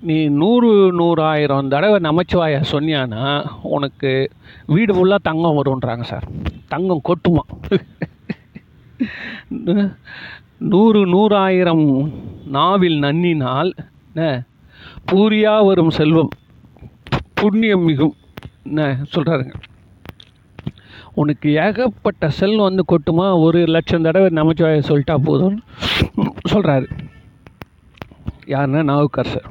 [0.08, 0.70] நீ நூறு
[1.00, 3.22] நூறாயிரம் தடவை நமச்சிவாய சொன்னியானா
[3.76, 4.10] உனக்கு
[4.74, 6.26] வீடு ஃபுல்லாக தங்கம் வரும்ன்றாங்க சார்
[6.74, 7.44] தங்கம் கொட்டுமா?
[10.72, 11.86] நூறு நூறாயிரம்
[12.56, 13.72] நாவில் நன்னினால்
[14.08, 14.28] என்ன
[15.10, 16.32] பூரியா வரும் செல்வம்.
[17.36, 18.14] புண்ணியம் மிகும்
[18.64, 18.82] என்ன
[19.14, 19.54] சொல்கிறாருங்க
[21.14, 23.26] உனக்கு ஏகப்பட்ட செல்வம் வந்து கொட்டுமா?
[23.40, 25.60] ஒரு லட்சம் தடவை நமச்சிவாய சொல்லிட்டா போதும்னு
[26.52, 26.88] சொல்கிறாரு
[28.46, 29.48] யாருன்னா நாவுக்கர் சார்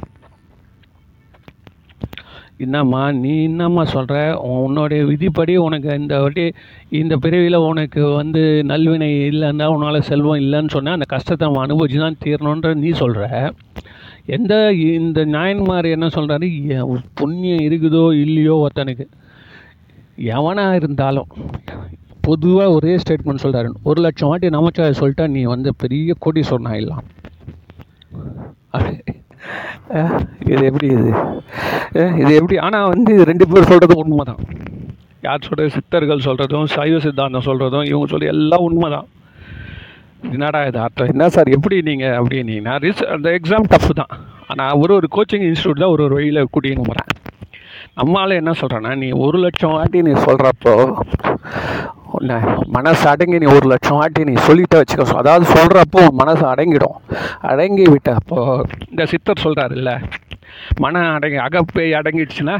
[2.57, 4.17] என்னம்மா நீ என்னம்மா சொல்கிற
[4.57, 6.45] உன்னுடைய விதிப்படி உனக்கு இந்த வாட்டி
[6.89, 12.21] இந்த பிறவியில் உனக்கு வந்து நல்வினை இல்லைன்னா உன்னால் செல்வம் இல்லைன்னு சொன்னால் அந்த கஷ்டத்தை அவன் அனுபவிச்சு தான்
[12.25, 13.25] தீரணுன்ற நீ சொல்கிற
[14.27, 14.53] எந்த
[14.95, 16.47] இந்த நாயன்மார் என்ன சொல்கிறாரு
[17.19, 19.05] புண்ணியம் இருக்குதோ இல்லையோ ஒருத்தனுக்கு.
[20.31, 21.29] எவனாக இருந்தாலும்
[22.23, 27.03] பொதுவாக ஒரே ஸ்டேட்மெண்ட் சொல்கிறாரு ஒரு லட்சம் வாட்டி நமச்சிவாய சொல்லிட்டா நீ வந்து பெரிய கொடி சொன்னாயிடலாம்
[29.95, 30.13] அஹ்,
[30.45, 31.09] இது எப்படி இது?
[32.21, 32.55] இது எப்படி?
[32.65, 34.41] ஆனால் வந்து ரெண்டு பேர் சொல்கிறது உண்மை தான்
[35.23, 39.07] யார் சொல்கிறது சித்தர்கள் சொல்கிறதும் சைவ சித்தாந்தம் சொல்கிறதும் இவங்க சொல்லி எல்லாம் உண்மை தான்
[40.19, 44.13] என்னடா இது அர்த்தம் என்ன சார் எப்படி நீங்கள் அப்படின்னீங்கன்னா ரிஸ் அந்த எக்ஸாம் டஃப் தான்
[44.51, 47.11] ஆனால் ஒரு ஒரு கோச்சிங் இன்ஸ்டியூட் தான் ஒரு ஒரு வழியில் கூட்டின்னு போகிறேன்
[47.99, 50.73] நம்மளால் என்ன சொல்கிறேன்னா நீ ஒரு லட்சம் வாட்டி நீ சொல்கிறப்போ
[52.77, 55.05] மனசு அடங்கி நீ ஒரு லட்சம் வாட்டி நீ சொல்லிட்டே வச்சுக்கோ.
[55.21, 56.97] அதாவது சொல்கிறப்போ மனசு அடங்கிடும்.
[57.51, 58.39] அடங்கி விட்டப்போ
[58.91, 59.91] இந்த சித்தர் சொல்கிறாருல்ல
[60.83, 62.55] மன அடங்கி அகப்பேய் அடங்கிடுச்சுன்னா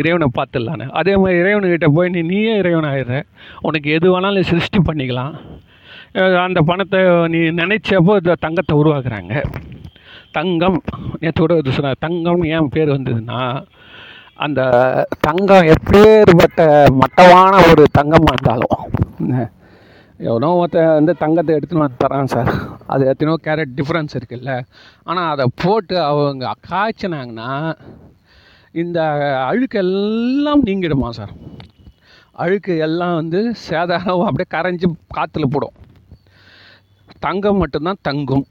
[0.00, 0.86] இறைவனை பார்த்துடலான்னு.
[1.00, 3.18] அதே மாதிரி இறைவனுக்கிட்ட போய் நீ நீயே இறைவன் ஆயிடுற
[3.68, 5.34] உனக்கு எது வேணாலும் சிருஷ்டி பண்ணிக்கலாம்.
[6.44, 7.00] அந்த பணத்தை
[7.34, 9.34] நீ நினைச்சப்போ இந்த தங்கத்தை உருவாக்குறாங்க.
[10.38, 10.78] தங்கம்
[11.22, 13.42] நேற்று கூட இது தங்கம் ஏன் பேர் வந்ததுன்னா
[14.44, 14.60] அந்த
[15.26, 16.66] தங்கம் எப்பேற்பட்ட
[17.00, 18.76] மட்டமான ஒரு தங்கமாக இருந்தாலும்
[19.20, 19.46] என்ன,
[20.28, 22.50] எவனோ ஒருத்தன் வந்து தங்கத்தை எடுத்துன்னு வந்து தரான் சார்.
[22.92, 24.52] அது எத்தனையோ கேரட் டிஃப்ரென்ஸ் இருக்குல்ல.
[25.08, 27.50] ஆனால் அதை போட்டு அவங்க காய்ச்சினாங்கன்னா
[28.82, 29.00] இந்த
[29.50, 31.34] அழுக்கு எல்லாம் நீங்கிடுமா சார்.
[32.44, 35.76] அழுக்கு எல்லாம் வந்து சேதாரம் அப்படியே கரைஞ்சி காற்றுல போடும்.
[37.26, 38.46] தங்கம் மட்டும்தான் தங்கும்.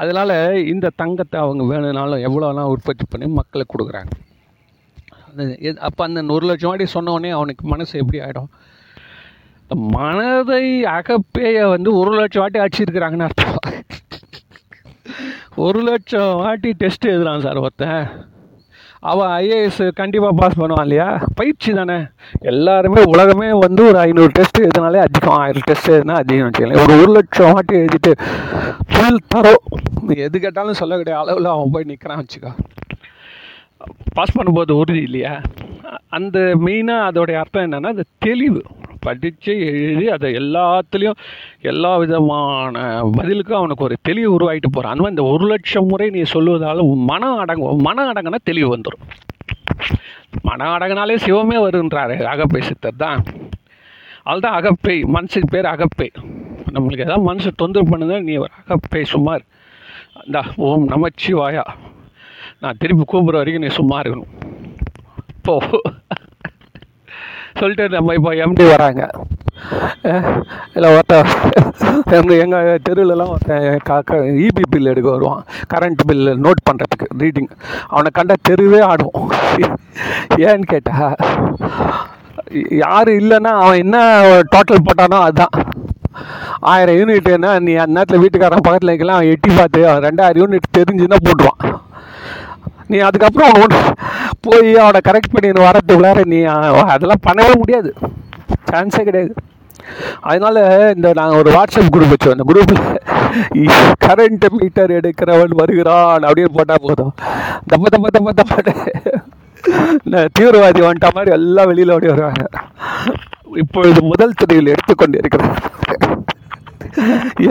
[0.00, 0.36] அதனால்
[0.72, 4.12] இந்த தங்கத்தை அவங்க வேணும்னாலும் எவ்வளோலாம் உற்பத்தி பண்ணி மக்களுக்கு கொடுக்குறாங்க.
[5.88, 8.50] அப்போ அந்த ஒரு லட்சம் வாட்டி சொன்னோடனே அவனுக்கு மனசு எப்படி ஆகிடும்
[9.94, 13.58] மனதை அகப்பேய வந்து ஒரு லட்சம் வாட்டி அடிச்சிருக்கிறாங்கன்னு அர்த்தம்.
[15.66, 18.06] ஒரு லட்சம் வாட்டி டெஸ்ட் எழுதுறான் சார் ஒருத்தன்.
[19.00, 21.20] அவன் ஐஏஎஸ் கண்டிப்பாக பாஸ் பண்ணுவான் இல்லையா?
[21.34, 21.98] பயிற்சி தானே.
[22.40, 25.36] எல்லாருமே உலகமே வந்து ஒரு ஐநூறு டெஸ்ட் எழுதினாலே அதிகம்.
[25.36, 28.12] ஆயிரம் டெஸ்ட் எதுனா அதிகம் வச்சுக்கலாம் ஒரு ஒரு லட்சம் வாட்டி எழுதிட்டு
[28.92, 29.54] ஃபுல் தரோ
[30.14, 32.52] எது கேட்டாலும் சொல்லக்கூடிய அளவில் அவன் போய் நிற்கிறான் வச்சுக்கோ.
[34.14, 35.40] பாஸ் பண்ணும்போது உறுதி இல்லையா?
[36.08, 38.62] அந்த மெயினாக அதோடைய அர்த்தம் என்னென்னா அந்த தெளிவு.
[39.08, 41.20] படித்து எழுதி அதை எல்லாத்துலேயும்
[41.70, 42.82] எல்லா விதமான
[43.18, 47.40] பதிலுக்கும் அவனுக்கு ஒரு தெளிவு உருவாகிட்டு போகிறான் அந்த மாதிரி இந்த ஒரு லட்சம் முறை நீ சொல்லுவதால் மனம்
[47.44, 49.04] அடங்கும் மனம் அடங்கினா தெளிவு வந்துடும்
[50.42, 53.20] மனம் அடங்கினாலே சிவமே வருன்றாரு அகப்பை சித்தர் தான்.
[54.30, 56.08] அதுதான் அகப்பை மனசுக்கு பேர் அகப்பை.
[56.74, 59.44] நம்மளுக்கு ஏதாவது மனசு தொந்தரவு பண்ணுதா நீ ஒரு அகப்பை சுமார்
[60.26, 61.64] இந்த ஓம் நமச்சிவாயா.
[62.62, 64.32] நான் திருப்பி கூப்பிட்ற வரைக்கும் நீ சும்மா இருக்கணும்.
[65.46, 65.54] போ.
[67.60, 69.02] சொல்லிட்டு நம்ம இப்போ எம்டி வராங்க.
[70.74, 71.28] இல்லை ஒருத்தன்
[72.18, 75.42] எங்கள் எங்கள் தெருவிலலாம் ஒருத்தன் காக்க இபி பில் எடுக்க வருவான்.
[75.72, 77.50] கரண்ட் பில் நோட் பண்ணுறதுக்கு ரீடிங்
[77.94, 79.18] அவனை கண்ட தெருவே ஆடும்.
[80.48, 80.94] ஏன்னு கேட்டா
[82.82, 83.96] யார் இல்லைன்னா அவன் என்ன
[84.54, 85.56] டோட்டல் போட்டானோ அதுதான்
[86.70, 91.18] ஆயிரம் யூனிட்னா நீ அந்த நேரத்தில் வீட்டுக்காரன் பக்கத்தில் இருக்கலாம் அவன் எட்டி பார்த்து அவன் ரெண்டாயிரம் யூனிட் தெரிஞ்சுன்னா
[91.26, 91.60] போட்டுருவான்.
[92.92, 93.52] நீ அதுக்கப்புறம்
[94.46, 96.40] போய் அவனை கரெக்ட் பண்ணி வரத்துக்குள்ளார நீ
[96.94, 97.90] அதெல்லாம் பண்ணவே முடியாது.
[98.70, 99.32] சான்ஸே கிடையாது.
[100.30, 100.56] அதனால
[100.94, 102.34] இந்த நாங்கள் ஒரு வாட்ஸ்அப் குரூப் வச்சோம்.
[102.34, 102.82] அந்த குரூப்பில்
[104.04, 107.12] கரண்ட் மீட்டர் எடுக்கிறவன் வருகிறான் அப்படின்னு போட்டால் போதும்.
[107.70, 108.74] தப்ப தப்ப தப்ப தப்பாட்டு
[110.04, 112.44] இந்த தீவிரவாதி வந்துட்ட மாதிரி எல்லாம் வெளியில் ஓடி வருவாங்க.
[113.62, 115.54] இப்பொழுது முதல் துறையில் எடுத்துக்கொண்டு இருக்கிறேன்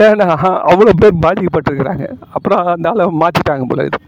[0.06, 0.28] ஏன்னா
[0.70, 2.06] அவ்வளோ பேர் பாதிக்கப்பட்டிருக்கிறாங்க.
[2.30, 3.98] அப்புறம் அந்த மாற்றிட்டாங்க போல இது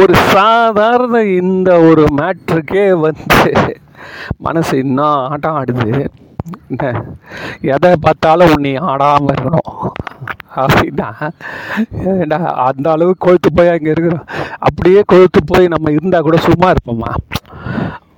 [0.00, 3.64] ஒரு சாதாரண இந்த ஒரு மேட்ருக்கே வந்து
[4.46, 6.06] மனசு இன்னும் ஆட்டம் ஆடுது.
[6.70, 7.02] என்ன?
[7.74, 9.76] எதை பார்த்தாலும் உன்னை ஆடாமல் இருக்கணும்.
[10.62, 11.08] அப்படின்னா
[12.10, 14.26] ஏண்டா அந்த அளவுக்கு கொழுத்து போய் அங்கே இருக்கிறோம்.
[14.58, 17.12] அப்படியே கொழுத்து போய் நம்ம இருந்தால் கூட சும்மா இருப்போமா?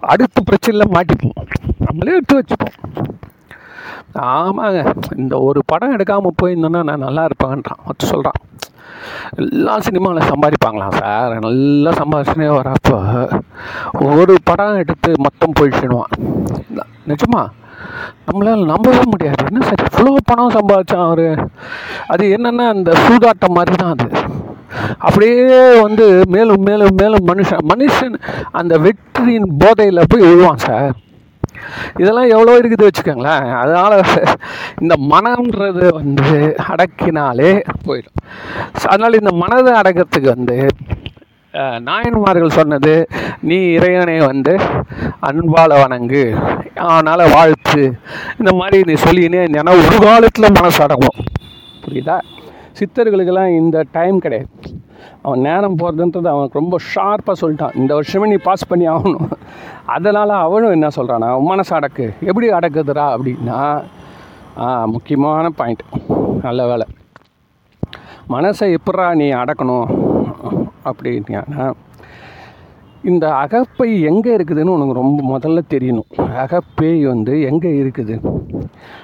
[0.00, 1.38] அடுத்த பிரச்சனையில் மாட்டிப்போம்.
[1.86, 2.76] நம்மளே எடுத்து வச்சுப்போம்.
[4.14, 4.94] ஆமாங்க.
[5.16, 8.40] இந்த ஒரு படம் எடுக்காமல் போயிருந்தோன்னா நான் நல்லா இருப்பேன்றான் மொத்தம் சொல்கிறான்
[9.36, 11.38] எல்லா சினிமாவில் சம்பாதிப்பாங்களாம் சார்.
[11.38, 12.96] நல்லா சம்பாதிச்சுனே வரப்போ.
[13.98, 16.14] ஒரு படம் எடுத்து மொத்தம் போயிடுச்சுடுவான்
[17.06, 17.42] நிஜமா?
[18.26, 19.44] நம்மளால் நம்பவே முடியாது.
[19.52, 21.48] என்ன சார் இவ்வளோ பணம் சம்பாதிச்சான் அவர்?
[22.06, 24.08] அது என்னென்னா அந்த சூதாட்டம் மாதிரி தான் அது.
[24.98, 28.16] அப்படியே வந்து மேலும் மேலும் மேலும் மனுஷன் மனுஷன்
[28.50, 30.92] அந்த வெற்றியின் போதையில் போய் விழுவான் சார்.
[32.00, 33.46] இதெல்லாம் எவ்வளோ இருக்குது வச்சுக்கோங்களேன்.
[33.62, 33.96] அதனால்
[34.82, 36.30] இந்த மனம்ன்றது வந்து
[36.72, 37.52] அடக்கினாலே
[37.86, 38.18] போயிடும்.
[38.90, 40.58] அதனால் இந்த மனதை அடக்கிறதுக்கு வந்து
[41.88, 42.94] நாயன்மார்கள் சொன்னது
[43.48, 44.54] நீ இறைவனை வந்து
[45.28, 46.24] அன்பால் வணங்கு.
[46.94, 47.84] ஆனால் வாழ்த்து.
[48.38, 51.20] இந்த மாதிரி நீ சொல்லினே ஏன்னா ஒரு காலத்தில் மனசு அடங்கும்.
[51.84, 52.18] புரியுதா?
[52.80, 54.50] சித்தர்களுக்கெல்லாம் இந்த டைம் கிடையாது.
[55.26, 57.76] அவன் நேரம் போகிறதுன்றது அவன் ரொம்ப ஷார்ப்பாக சொல்லிட்டான்.
[57.80, 59.30] இந்த வருஷமே நீ பாஸ் பண்ணி ஆகணும்.
[59.96, 62.06] அதனால் அவனும் என்ன சொல்கிறானா மனசு அடக்கு.
[62.30, 63.06] எப்படி அடக்குதுடா?
[63.16, 63.60] அப்படின்னா
[64.94, 65.82] முக்கியமான பாயிண்ட்
[66.42, 66.86] நல்ல வேலை
[68.34, 69.88] மனசை எப்படா நீ அடக்கணும்?
[70.90, 71.66] அப்படின்னா
[73.10, 76.08] இந்த அகப்பை எங்கே இருக்குதுன்னு உனக்கு ரொம்ப முதல்ல தெரியணும்.
[76.42, 78.14] அகப்பேய் வந்து எங்கே இருக்குது?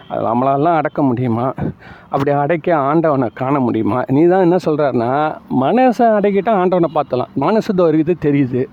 [0.08, 1.46] அது நம்மளாலாம் அடக்க முடியுமா?
[2.08, 4.00] அப்படி அடைக்க ஆண்டவனை காண முடியுமா?
[4.16, 5.10] நீ தான் என்ன சொல்கிறாருன்னா
[5.60, 7.86] மனசை அடைக்கிட்டால் ஆண்டவனை பார்த்தலாம் மனசு தோ
[8.28, 8.64] தெரியுது.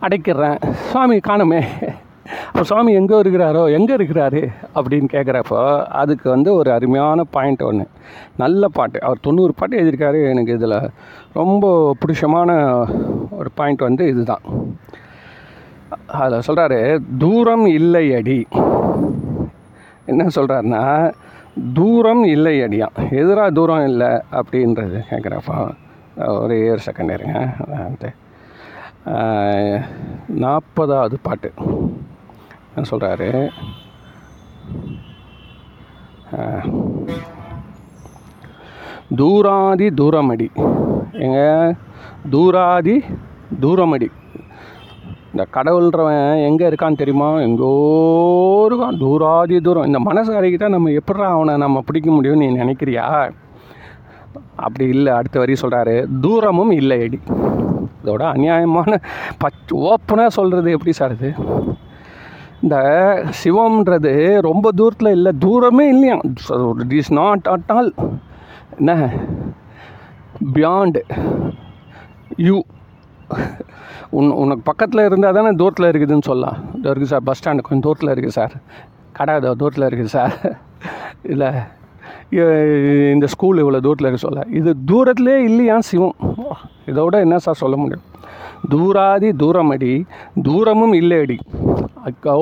[0.00, 0.58] அடைக்கிறேன்.
[0.90, 1.62] சுவாமி காணுமே.
[2.48, 4.40] அப்போ சுவாமி எங்கே இருக்கிறாரோ எங்கே இருக்கிறாரு
[4.78, 5.60] அப்படின்னு கேட்குறப்போ
[6.00, 7.86] அதுக்கு வந்து ஒரு அருமையான பாயிண்ட் ஒன்று
[8.42, 8.98] நல்ல பாட்டு.
[9.06, 10.20] அவர் தொண்ணூறு பாட்டு எழுதியிருக்காரு.
[10.32, 10.76] எனக்கு இதில்
[11.40, 11.64] ரொம்ப
[12.02, 12.50] பிடிச்சமான
[13.38, 14.44] ஒரு பாயிண்ட் வந்து இதுதான்.
[16.20, 16.80] அதில் சொல்கிறாரு
[17.24, 18.40] தூரம் இல்லை அடி
[20.12, 20.84] என்ன சொல்கிறாருன்னா
[21.78, 24.10] தூரம் இல்லை அடியான் எதிராக தூரம் இல்லை?
[24.38, 25.56] அப்படின்றது கேட்குறப்போ
[26.42, 27.38] ஒரு ஏழு செகண்ட் இருங்க
[27.86, 28.10] வந்து
[30.42, 31.50] நாற்பதாவது பாட்டு.
[32.76, 33.48] சொல்கிறாரு
[39.18, 40.46] தூராதி தூரமடி.
[41.24, 41.40] எங்க
[42.30, 42.94] தூராதி
[43.60, 44.08] தூரமடி.
[45.32, 47.28] இந்த கடவுள்ன்றவன் எங்கே இருக்கான்னு தெரியுமா?
[47.46, 47.72] எங்கோ
[48.70, 48.98] இருக்கான்.
[49.02, 49.88] தூராதி தூரம்.
[49.90, 53.06] இந்த மனசு அடைக்கிட்டா நம்ம எப்படா அவனை நம்ம பிடிக்க முடியும்னு நீ நினைக்கிறியா?
[54.56, 55.12] அப்படி இல்லை.
[55.12, 57.20] அடுத்த வரி சொல்கிறாரு தூரமும் இல்லை அடி
[58.04, 58.92] இதோட அநியாயமான
[59.44, 61.30] பச் ஓப்பனாக சொல்கிறது எப்படி சார் இது?
[62.62, 62.76] இந்த
[63.42, 64.12] சிவம்ன்றது
[64.48, 66.16] ரொம்ப தூரத்தில் இல்லை தூரமே இல்லையா?
[66.84, 67.90] It is not at all
[68.78, 68.92] என்ன?
[70.56, 71.02] பியாண்டு
[72.46, 72.56] யூ
[74.18, 76.56] உன் உனக்கு பக்கத்தில் இருந்தால் தானே தூரத்தில் இருக்குதுன்னு சொல்லலாம்.
[76.78, 78.54] இதோ இருக்குது சார் பஸ் ஸ்டாண்டு கொஞ்சம் தூரத்தில் இருக்குது சார்.
[79.18, 80.34] கடை இதோ தூரத்தில் இருக்குது சார்.
[81.32, 81.50] இல்லை
[83.14, 84.42] இந்த ஸ்கூல் இவ்வளோ தூரத்தில் இருக்க சொல்ல.
[84.58, 86.16] இது தூரத்துலேயே இல்லையா சிவம்?
[86.90, 88.06] இதோட என்ன சார் சொல்ல முடியும்?
[88.72, 89.92] தூராதி தூரமடி
[90.48, 91.38] தூரமும் இல்லையடி.
[92.08, 92.36] அக்கோ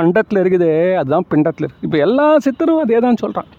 [0.00, 0.70] அண்டத்தில் இருக்குது.
[1.00, 3.50] அதுதான் பிண்டத்தில் இருக்குது இப்போ எல்லா சித்தரும் அதே தான் சொல்கிறான்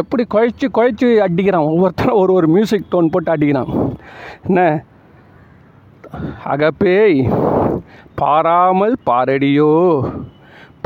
[0.00, 1.68] எப்படி குழைச்சி குழைச்சி அடிக்கிறான்.
[1.72, 3.72] ஒவ்வொருத்தரும் ஒரு ஒரு மியூசிக் டோன் போட்டு அடிக்கிறான்.
[4.48, 4.60] என்ன?
[6.52, 7.18] அகப்பேய்
[8.20, 9.72] பாராமல் பாரடியோ.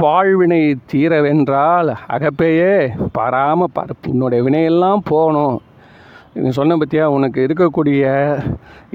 [0.01, 0.61] பாழ்வினை
[0.91, 2.75] தீரவென்றால் அகப்பேயே
[3.17, 3.95] பாராமல் பாரு.
[4.13, 5.57] உன்னுடைய வினையெல்லாம் போகணும்.
[6.43, 8.05] நீ சொன்ன பற்றியா உனக்கு இருக்கக்கூடிய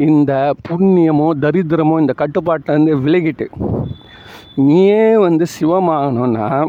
[0.10, 0.32] இந்த
[0.68, 3.48] புண்ணியமோ தரித்திரமோ இந்த கட்டுப்பாட்டிலேருந்து விலகிட்டு.
[4.56, 6.68] நீயே வந்து சிவமாகணும்னா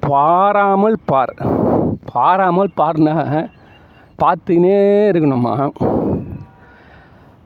[0.00, 1.34] பாராமல் பார்.
[2.12, 3.48] பாராமல் பார்னா
[4.22, 4.78] பார்த்துனே
[5.10, 5.70] இருக்கணுமா?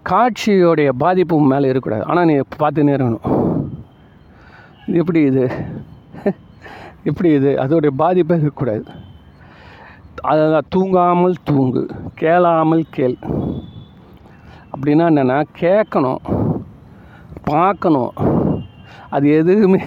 [0.08, 2.10] காட்சியோடைய பாதிப்பு மேலே இருக்கக்கூடாது.
[2.10, 3.56] ஆனால் நீ பார்த்துன்னே இருக்கணும்.
[4.86, 5.50] இது எப்படி இது?
[7.02, 7.50] எப்படி இது?
[7.50, 8.84] அதோடைய பாதிப்பே இருக்கக்கூடாது.
[10.24, 11.90] அதான் தூங்காமல் தூங்கு.
[12.14, 13.16] கேளாமல் கேள்.
[14.76, 16.18] அப்படின்னா என்னென்னா கேட்கணும்.
[17.44, 18.12] பார்க்கணும்.
[19.16, 19.84] அது எதுவுமே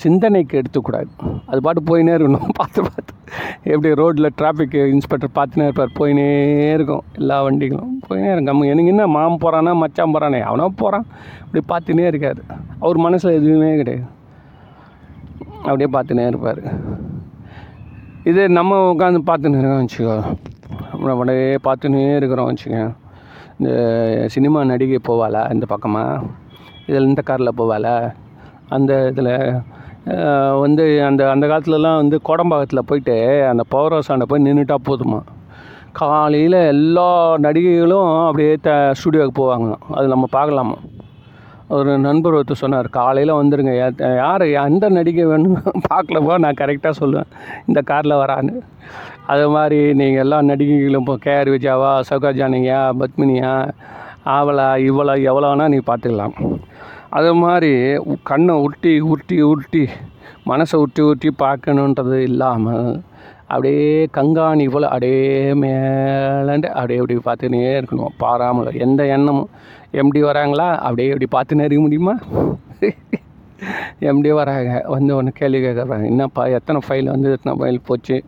[0.00, 1.10] சிந்தனைக்கு எடுத்துக்கூடாது.
[1.50, 3.12] அது பாட்டு போயினே இருக்கணும் பார்த்து பார்த்து.
[3.72, 5.94] எப்படி ரோட்டில் டிராஃபிக் இன்ஸ்பெக்டர் பார்த்துனே இருப்பார்.
[5.98, 6.26] போயினே
[6.76, 7.04] இருக்கும்.
[7.20, 8.50] எல்லா வண்டிகளும் போயினே இருக்கும்.
[8.50, 11.06] நம்ம எனக்கு என்ன மாம் போகிறானா மச்சான் போகிறானே அவனா போகிறான்
[11.44, 12.42] அப்படி பார்த்துனே இருக்காரு.
[12.84, 14.06] அவர் மனசில் எதுவுமே கிடையாது.
[15.68, 16.62] அப்படியே பார்த்துனே இருப்பார்.
[18.30, 20.16] இது நம்ம உட்காந்து பார்த்துன்னு இருக்கோம் வச்சுக்கோ.
[20.92, 22.84] நம்ம அப்படியே பார்த்துன்னே இருக்கிறோம் வச்சுக்கோ
[23.60, 23.70] இந்த
[24.34, 26.24] சினிமா நடிகை போவாளா இந்த பக்கமாக
[26.88, 27.94] இதில் இந்த காரில் போவாளா?
[28.76, 29.32] அந்த இதில்
[30.64, 33.16] வந்து அந்த அந்த காலத்துலலாம் வந்து கோடம்பாக்கத்தில் போயிட்டு
[33.52, 35.20] அந்த பவர் ஹவுஸாண்ட போய் நின்றுட்டா போதுமா?
[36.00, 37.08] காலையில் எல்லா
[37.46, 38.70] நடிகைகளும் அப்படியே த
[39.00, 39.68] ஸ்டுடியோவுக்கு போவாங்க.
[39.98, 40.76] அது நம்ம பார்க்கலாமா?
[41.76, 43.72] ஒரு நண்பர் ஒருத்தர் சொன்னார் காலையில் வந்துடுங்க
[44.22, 44.44] யார்?
[44.66, 45.56] எந்த நடிகை வேணும்
[45.90, 46.34] பார்க்கலப்போ.
[46.44, 47.30] நான் கரெக்டாக சொல்லுவேன்.
[47.68, 48.54] இந்த காரில் வரான்னு.
[49.32, 53.54] அது மாதிரி நீங்கள் எல்லா நடிகைகளும் இப்போ கேஆர் விஜயாவா சௌகா ஜானகியா பத்மினியா
[54.36, 56.36] ஆவலா இவளா எவ்வளோனா நீ பார்த்துக்கலாம்.
[57.16, 57.72] அது மாதிரி
[58.30, 59.82] கண்ணை உருட்டி உருட்டி உருட்டி
[60.50, 62.88] மனசை உருட்டி உருட்டி பார்க்கணுன்றது இல்லாமல்
[63.52, 68.14] அப்படியே கங்காணி போல் அப்படியே மேலண்டு அப்படியே இப்படி பார்த்துனே இருக்கணும்.
[68.22, 69.50] பாராமல் எந்த எண்ணமும்
[70.02, 70.68] எம்டி வராங்களா?
[70.86, 72.14] அப்படியே இப்படி பார்த்துனே இருக்க முடியுமா?
[74.10, 74.72] எம்டி வராங்க.
[74.94, 76.06] வந்து ஒன்று கேள்வி கேட்குறாங்க.
[76.12, 78.18] என்னப்பா எத்தனை ஃபைல் வந்து எத்தனை ஃபைல் போச்சு?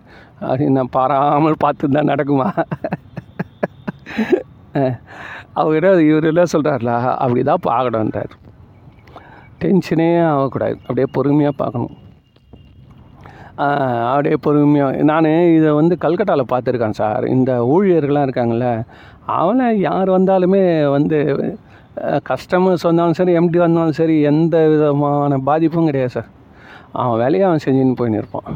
[0.48, 2.48] அப்படின்னு என்ன பாராமல் பார்த்து தான் நடக்குமா
[5.60, 8.34] அவர்கிட்ட இவர் என்ன சொல்கிறார்ல அப்படி தான் பார்க்கணுன்றார்.
[9.62, 10.76] டென்ஷனே ஆகக்கூடாது.
[10.86, 11.94] அப்படியே பொறுமையாக பார்க்கணும்.
[14.12, 17.24] அப்படியே பொறுமையாக நான் இதை வந்து கல்கட்டாவில் பார்த்துருக்கேன் சார்.
[17.36, 18.68] இந்த ஊழியர்கள்லாம் இருக்காங்கள்ல
[19.38, 20.62] அவனை யார் வந்தாலுமே
[20.96, 21.18] வந்து
[22.30, 26.28] கஸ்டமர்ஸ் வந்தாலும் சரி எம்டி வந்தாலும் சரி எந்த விதமான பாதிப்பும் கிடையாது சார்.
[27.00, 28.48] அவன் வேலையை அவன் செஞ்சுன்னு போயின்னு இருப்பான்.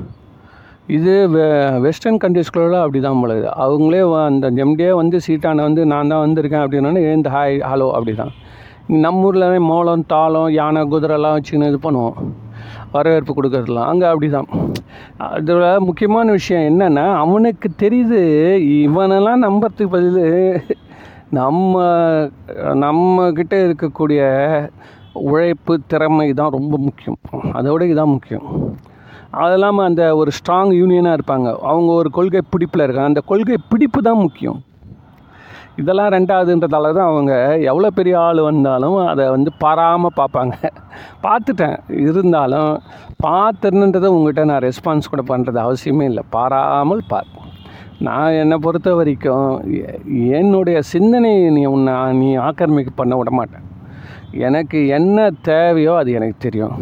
[0.96, 1.42] இது வெ
[1.84, 7.02] வெஸ்டர்ன் கண்ட்ரீஸ்குள்ள அப்படி தான் போலது அவங்களே அந்த எம்டியே வந்து சீட்டான வந்து நான் தான் வந்திருக்கேன் அப்படின்னா
[7.10, 8.32] எழுந்து ஹாய் ஹலோ அப்படி தான்
[8.86, 12.16] நம்ம ஊரில் மோளம் தாளம் யானை குதிரைலாம் வச்சுக்கின்னு இது பண்ணுவோம்.
[12.94, 13.90] வரவேற்பு கொடுக்கறதுலாம்.
[13.90, 14.48] அங்கே அப்படி தான்
[15.16, 18.20] அதில் முக்கியமான விஷயம் என்னென்னா அவனுக்கு தெரியுது
[18.82, 20.22] இவனெல்லாம் நம்புறதுக்கு பதில்
[21.38, 21.82] நம்ம
[22.84, 24.22] நம்மக்கிட்ட இருக்கக்கூடிய
[25.12, 27.18] உழைப்பு திறமை தான் ரொம்ப முக்கியம்.
[27.58, 28.46] அதோட இதுதான் முக்கியம்.
[29.30, 31.48] அது இல்லாமல் அந்த ஒரு ஸ்ட்ராங் யூனியனாக இருப்பாங்க.
[31.70, 33.12] அவங்க ஒரு கொள்கை பிடிப்பில் இருக்காங்க.
[33.12, 34.60] அந்த கொள்கை பிடிப்பு தான் முக்கியம்.
[35.80, 37.32] இதெல்லாம் ரெண்டாவதுன்றதால தான் அவங்க
[37.70, 40.54] எவ்வளோ பெரிய ஆள் வந்தாலும் அதை வந்து பாராமல் பார்ப்பாங்க.
[41.26, 41.76] பார்த்துட்டேன்.
[42.08, 42.72] இருந்தாலும்
[43.26, 46.24] பார்த்துருன்றதை உங்கள்கிட்ட நான் ரெஸ்பான்ஸ் கூட பண்ணுறது அவசியமே இல்லை.
[46.36, 47.30] பாராமல் பார்
[48.06, 49.50] நான் என்னை பொறுத்த வரைக்கும்
[50.38, 53.66] என்னுடைய சிந்தனையை நீ உன்னை நீ ஆக்கிரமிக்க பண்ண விட மாட்டேன்.
[54.48, 56.76] எனக்கு என்ன தேவையோ அது எனக்கு தெரியும்.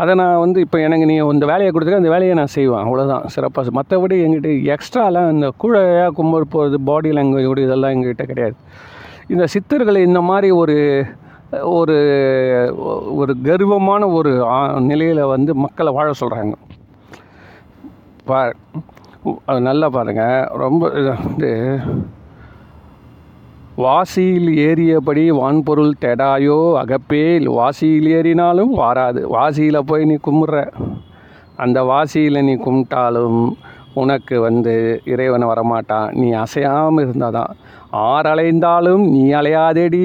[0.00, 2.82] அதை நான் வந்து இப்போ எனக்கு நீ இந்த வேலையை கொடுத்துக்க அந்த வேலையை நான் செய்வேன்.
[2.86, 8.56] அவ்வளோதான் சிறப்பாக மற்றபடி எங்கிட்ட எக்ஸ்ட்ராலாம் இந்த கூழையாக கும்பல் போகிறது பாடி லாங்குவேஜ் இதெல்லாம் எங்ககிட்ட கிடையாது.
[9.34, 10.76] இந்த சித்தர்களை இந்த மாதிரி ஒரு
[11.78, 11.96] ஒரு
[13.20, 14.32] ஒரு கர்வமான ஒரு
[14.90, 16.54] நிலையில் வந்து மக்களை வாழ சொல்கிறாங்க
[18.28, 18.38] பா
[19.50, 21.50] அது நல்லா பாருங்கள் ரொம்ப இது வந்து
[23.84, 27.46] வாசியில் ஏறியபடி வான்பொருள் தெடாயோ அகப்பேல்.
[27.56, 29.22] வாசியில் ஏறினாலும் வாராது.
[29.34, 30.62] வாசியில் போய் நீ கும்பிட்ற
[31.64, 33.40] அந்த வாசியில் நீ கும்பிட்டாலும்
[34.02, 34.74] உனக்கு வந்து
[35.12, 36.08] இறைவன் வரமாட்டான்.
[36.20, 37.52] நீ அசையாமல் இருந்தால் தான்
[38.12, 40.02] ஆறலைந்தாலும் நீ அலையாதேடி.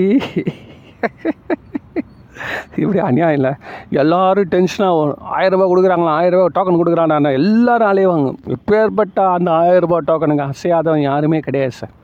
[2.81, 3.53] இப்படி அநியாயம் இல்லை.
[4.01, 8.29] எல்லாரும் டென்ஷனாக ஆயிரம் ரூபாய் கொடுக்குறாங்களா ஆயிரம் ரூபாய் டோக்கன் கொடுக்குறானா எல்லாரும் அலைவாங்க.
[8.57, 11.95] எப்பேற்பட்ட அந்த ஆயிரம் ரூபாய் டோக்கனுக்கு அசையாதவன் யாருமே கிடையாது சார்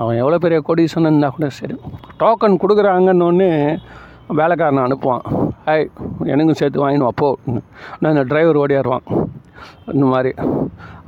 [0.00, 1.76] அவன் எவ்வளோ பெரிய கொடிசன் இருந்தால் கூட சரி.
[2.22, 3.48] டோக்கன் கொடுக்குறாங்கன்னு
[4.38, 5.24] வேலைக்காரனை அனுப்புவான்.
[5.72, 5.88] ஐய்
[6.32, 7.28] எனக்கும் சேர்த்து வாங்கினு அப்போ
[8.00, 9.06] நான் இந்த டிரைவர் ஓடியாருவான்
[9.94, 10.32] இந்த மாதிரி.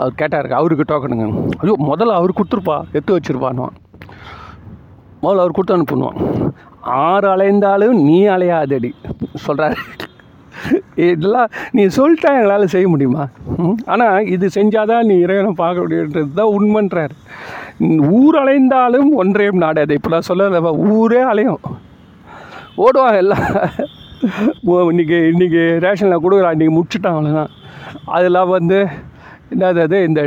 [0.01, 1.27] அவர் கேட்டார் அவருக்கு டோக்கனுங்க
[1.63, 3.77] ஐயோ முதல்ல அவர் கொடுத்துருப்பா எடுத்து வச்சிருப்பான்வான்
[5.23, 6.19] முதல்ல அவர் கொடுத்து அனுப்புவான்
[7.07, 8.91] ஆறு அலைந்தாலும் நீ அலையாதடி
[9.47, 9.79] சொல்கிறாரு
[11.07, 13.25] இதெல்லாம் நீ சொல்லிட்டா எங்களால் செய்ய முடியுமா?
[13.93, 17.15] ஆனால் இது செஞ்சாதான் நீ இறைவனை பார்க்க முடியுன்றது தான் உண்மைன்றார்.
[18.11, 21.61] ஊர் அலைந்தாலும் ஒன்றையும் நாடாது இப்போ சொல்ல ஊரே அலையும்.
[22.77, 23.47] ஓடுவாங்க எல்லாம்.
[24.65, 27.49] ஓ, இன்னைக்கு ரேஷனில் கொடுக்குறான் இன்றைக்கி முடிச்சுட்டான் அவ்வளோதான்
[28.05, 28.87] அதெல்லாம் வந்து
[29.51, 30.05] என்னது அது?
[30.05, 30.21] இந்த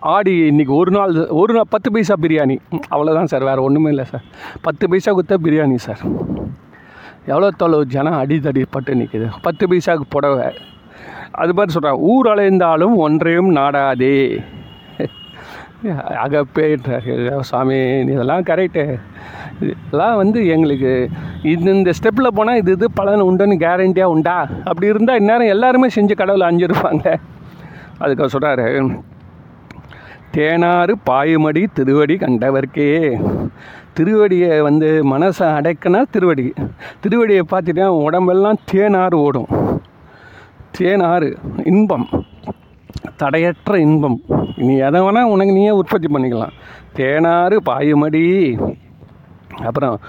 [0.00, 2.58] ஆடி இன்றைக்கி ஒரு நாள் ஒரு நாள் பத்து பைசா பிரியாணி.
[2.90, 3.42] அவ்வளோதான் சார்.
[3.42, 4.22] வேறு ஒன்றுமே இல்லை சார்.
[4.62, 6.00] பத்து பைசா கொடுத்தா பிரியாணி சார்.
[7.26, 10.46] எவ்வளோ தொலைவு ஜனம் அடிதடி பட்டு நிற்கிது பத்து பைசாவுக்கு புடவை.
[11.30, 14.40] அது மாதிரி சொல்கிறாங்க ஊர் அலைந்தாலும் ஒன்றையும் நாடாதே.
[15.92, 18.98] அகப்பேன்றாரு சாமி இதெல்லாம் கரெக்டு
[19.60, 21.08] இதெல்லாம் வந்து எங்களுக்கு
[21.42, 24.48] இது இந்த ஸ்டெப்பில் போனால் இது இது பலன் உண்டுன்னு கேரண்டியாக உண்டா?
[24.64, 27.16] அப்படி இருந்தால் இந்நேரம் எல்லாருமே செஞ்சு கடவுளை அஞ்சிருப்பாங்க.
[28.00, 29.00] அதுக்காக சொல்கிறாரு
[30.32, 32.88] தேனாறு பாயுமடி திருவடி கண்டவர்க்கே.
[33.98, 36.52] திருவடியை வந்து மனசை அடைக்கினா திருவடி.
[37.02, 39.46] திருவடியை பார்த்துட்டா உடம்பெல்லாம் தேனாறு ஓடும்.
[40.78, 42.08] தேனாறு இன்பம்.
[43.16, 44.20] தடையற்ற இன்பம்.
[44.56, 46.50] நீ எதை வேணால் உனக்கு நீயே உற்பத்தி பண்ணிக்கலாம்.
[46.96, 48.58] தேனாறு பாயுமடி.
[49.64, 50.00] அப்புறம்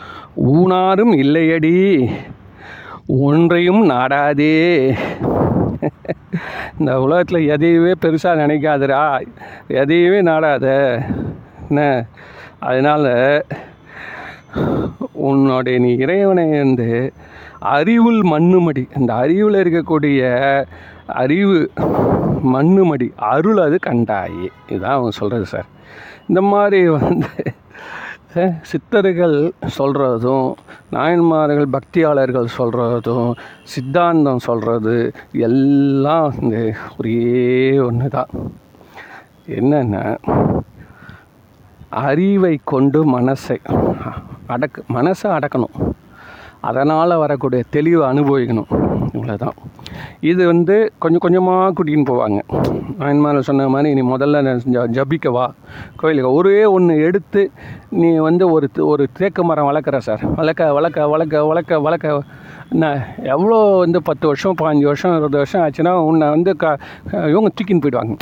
[0.46, 2.10] ஊனாரும் இல்லையடி.
[3.08, 4.94] ஒன்றையும் நாடாதே.
[6.80, 9.26] இந்த உலகத்தில் எதையுமே பெருசாக நினைக்காதடா.
[9.68, 11.02] எதையுமே நாடாத.
[11.70, 12.06] என்ன?
[12.60, 13.46] அதனால்
[15.12, 17.14] உன்னுடைய நீ இறைவனை வந்து
[17.60, 18.88] அறிவுள் மண்ணுமடி.
[18.98, 20.64] இந்த அறிவில் இருக்கக்கூடிய
[21.06, 21.72] அறிவு
[22.54, 24.46] மண்ணுமடி அருள் அது கண்டாயி.
[24.70, 25.70] இதுதான் அவங்க சொல்கிறது சார்.
[26.28, 27.54] இந்த மாதிரி வந்து
[28.62, 29.36] சித்தர்கள்
[29.80, 30.48] சொல்கிறதும்
[30.90, 33.32] நாயன்மார்கள் பக்தியாளர்கள் சொல்கிறதும்
[33.64, 35.14] சித்தாந்தம் சொல்கிறது
[35.48, 38.34] எல்லாம் வந்து ஒரே ஒன்று தான்
[39.60, 40.04] என்னென்னா
[41.90, 43.58] அறிவை கொண்டு மனசை
[44.48, 45.78] அடக்கு மனசை அடக்கணும்.
[46.66, 48.84] அதனால் வரக்கூடிய தெளிவை அனுபவிக்கணும்.
[49.14, 49.52] இவ்வளோதான்
[50.20, 52.40] இது வந்து கொஞ்சம் கொஞ்சமாக கூட்டின்னு போவாங்க.
[52.98, 55.54] நாயன்மார்கள் சொன்ன மாதிரி நீ முதல்ல ஜபிக்கவா ஜபிக்க வா.
[55.96, 57.52] கோயிலுக்கு ஒரே ஒன்று எடுத்து
[57.90, 60.22] நீ வந்து ஒரு ஒரு தேக்கு மரம் வளர்க்குற சார்.
[60.36, 62.22] வளர்க்க வளர்க்க வளர்க்க வளர்க்க வளர்க்க.
[62.70, 66.78] என்ன எவ்வளோ வந்து பத்து வருஷம் பாஞ்சு வருஷம் இருபது வருஷம் ஆச்சுன்னா உன்னை வந்து க
[67.12, 68.18] இவங்க தூக்கின்னு போயிடுவாங்க.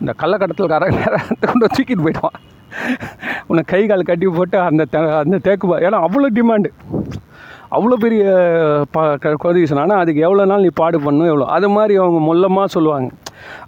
[0.00, 2.40] இந்த கள்ளக்கடத்தில் கர நேரத்தை கொண்டு தூக்கிட்டு போயிடுவான்.
[3.46, 6.70] உன்னை கை கால் கட்டி போட்டு அந்த தே- அந்த தேக்கு ஏன்னா அவ்வளோ டிமாண்டு.
[7.76, 8.22] அவ்வளோ பெரிய
[8.94, 9.02] பா
[9.42, 13.10] கொதிஷன் ஆனால் அதுக்கு எவ்வளோ நாள் நீ பாடு பண்ணும் எவ்வளோ அது மாதிரி அவங்க மொல்லமாக சொல்லுவாங்க.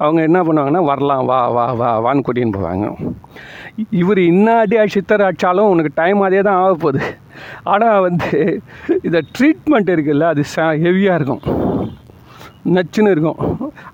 [0.05, 2.87] அவங்க என்ன பண்ணுவாங்கன்னா வரலாம் வா வா வா வான்னு கூட்டின்னு போவாங்க.
[4.03, 7.03] இவர் இன்னாடி சித்தர் அடித்தாலும் உனக்கு டைம் அதே தான் ஆக போகுது.
[7.73, 8.31] ஆனால் வந்து
[9.07, 11.43] இந்த ட்ரீட்மெண்ட் இருக்குல்ல அது ச ஹெவியாக இருக்கும்.
[12.77, 13.41] நச்சுன்னு இருக்கும்.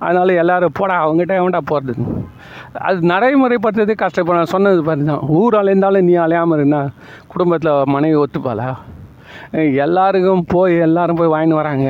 [0.04, 2.04] அதனால் எல்லோரும் போடா அவங்ககிட்ட எவன்டா போகிறது
[2.88, 6.82] அது நடைமுறைப்படுத்துறதே கஷ்டப்பட சொன்னது பாருங்க தான் ஊர் அலைந்தாலும் நீ அலையாமல் இருந்தா
[7.32, 8.68] குடும்பத்தில் மனைவி ஒத்துப்பாளா?
[9.84, 11.88] எல்லாருக்கும் போய் எல்லாரும் போய் வாங்கின்னு வராங்க.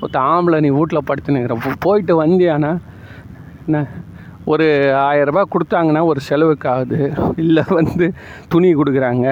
[0.00, 1.54] ஒருத்த ஆம்பளை நீ வீட்டில் படுத்துனுங்கிற
[1.86, 2.70] போயிட்டு வந்தியானா?
[3.66, 3.80] என்ன?
[4.52, 4.66] ஒரு
[5.06, 6.98] ஆயரரூபா கொடுத்தாங்கன்னா ஒரு செலவுக்கு ஆகுது
[7.36, 8.06] இல்லை வந்து
[8.52, 9.26] துணி கொடுக்குறாங்க.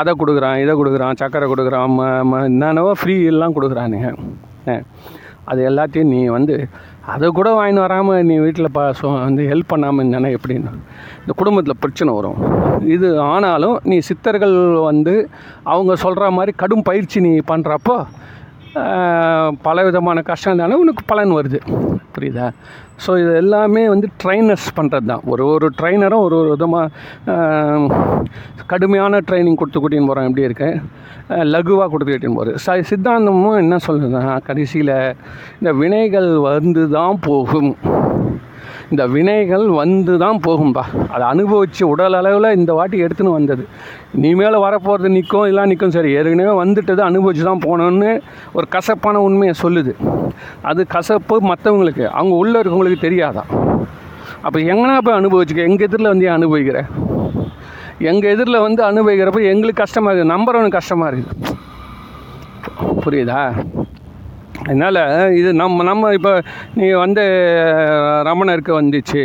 [0.00, 4.10] அதை கொடுக்குறான் இதை கொடுக்குறான் சக்கரை கொடுக்குறான் ம ம என்னென்னவோ ஃப்ரீ எல்லாம் கொடுக்குறானுங்க.
[5.44, 6.56] அது எல்லாத்தையும் நீ வந்து
[7.06, 10.72] அதை கூட வாங்கின்னு வராமல் நீ வீட்டில் பா சொ வந்து ஹெல்ப் பண்ணாமல் இருந்தானே எப்படின்னா?
[11.20, 12.38] இந்த குடும்பத்தில் பிரச்சனை வரும்.
[12.86, 15.28] இது ஆனாலும் நீ சித்தர்கள் வந்து
[15.62, 18.06] அவங்க சொல்கிற மாதிரி கடும் பயிற்சி நீ பண்ணுறப்போ
[19.66, 21.58] பல விதமான கஷ்டம் இருந்தாலும் உனக்கு பலன் வருது.
[22.14, 22.46] புரியுதா?
[23.04, 26.92] ஸோ இது எல்லாமே வந்து ட்ரைனர்ஸ் பண்ணுறது தான் ஒரு ஒரு ட்ரைனரும் ஒரு ஒரு விதமாக
[28.72, 30.68] கடுமையான ட்ரைனிங் கொடுத்து கூட்டின்னு போகிறான் எப்படி இருக்கு?
[31.54, 34.94] லகுவாக கொடுத்து கூட்டின்னு போகிறது ச சித்தாந்தமும் என்ன சொல்லுதுன்னா கடைசியில்
[35.60, 37.72] இந்த வினைகள் வந்து தான் போகும்.
[38.92, 40.82] இந்த வினைகள் வந்து தான் போகும்பா.
[41.14, 43.62] அதை அனுபவித்து உடல் அளவில் இந்த வாட்டி எடுத்துன்னு வந்தது.
[44.16, 46.10] இனிமேல் வரப்போகிறது நிற்கும் இல்லை நிற்கும் சரி.
[46.18, 48.10] ஏற்கனவே வந்துட்டது அனுபவிச்சு தான் போகணுன்னு
[48.58, 49.94] ஒரு கசப்பான உண்மையை சொல்லுது.
[50.70, 53.50] அது கசப்பு மற்றவங்களுக்கு அவங்க உள்ளே இருக்கவங்களுக்கு தெரியாதான்
[54.46, 56.78] அப்போ எங்கன்னா போய் அனுபவிச்சுக்க எங்கள் எதிரில் வந்து ஏன் அனுபவிக்கிற?
[58.10, 61.56] எங்கள் எதிரில் வந்து அனுபவிக்கிறப்ப எங்களுக்கு கஷ்டமாக இருக்குது நம்புறவனுக்கு கஷ்டமாக இருக்குது.
[63.04, 63.42] புரியுதா?
[64.64, 65.00] அதனால்
[65.34, 66.32] இது நம்ம நம்ம இப்போ
[66.74, 67.24] நீ வந்து
[68.28, 69.22] ரமணருக்கு வந்துச்சு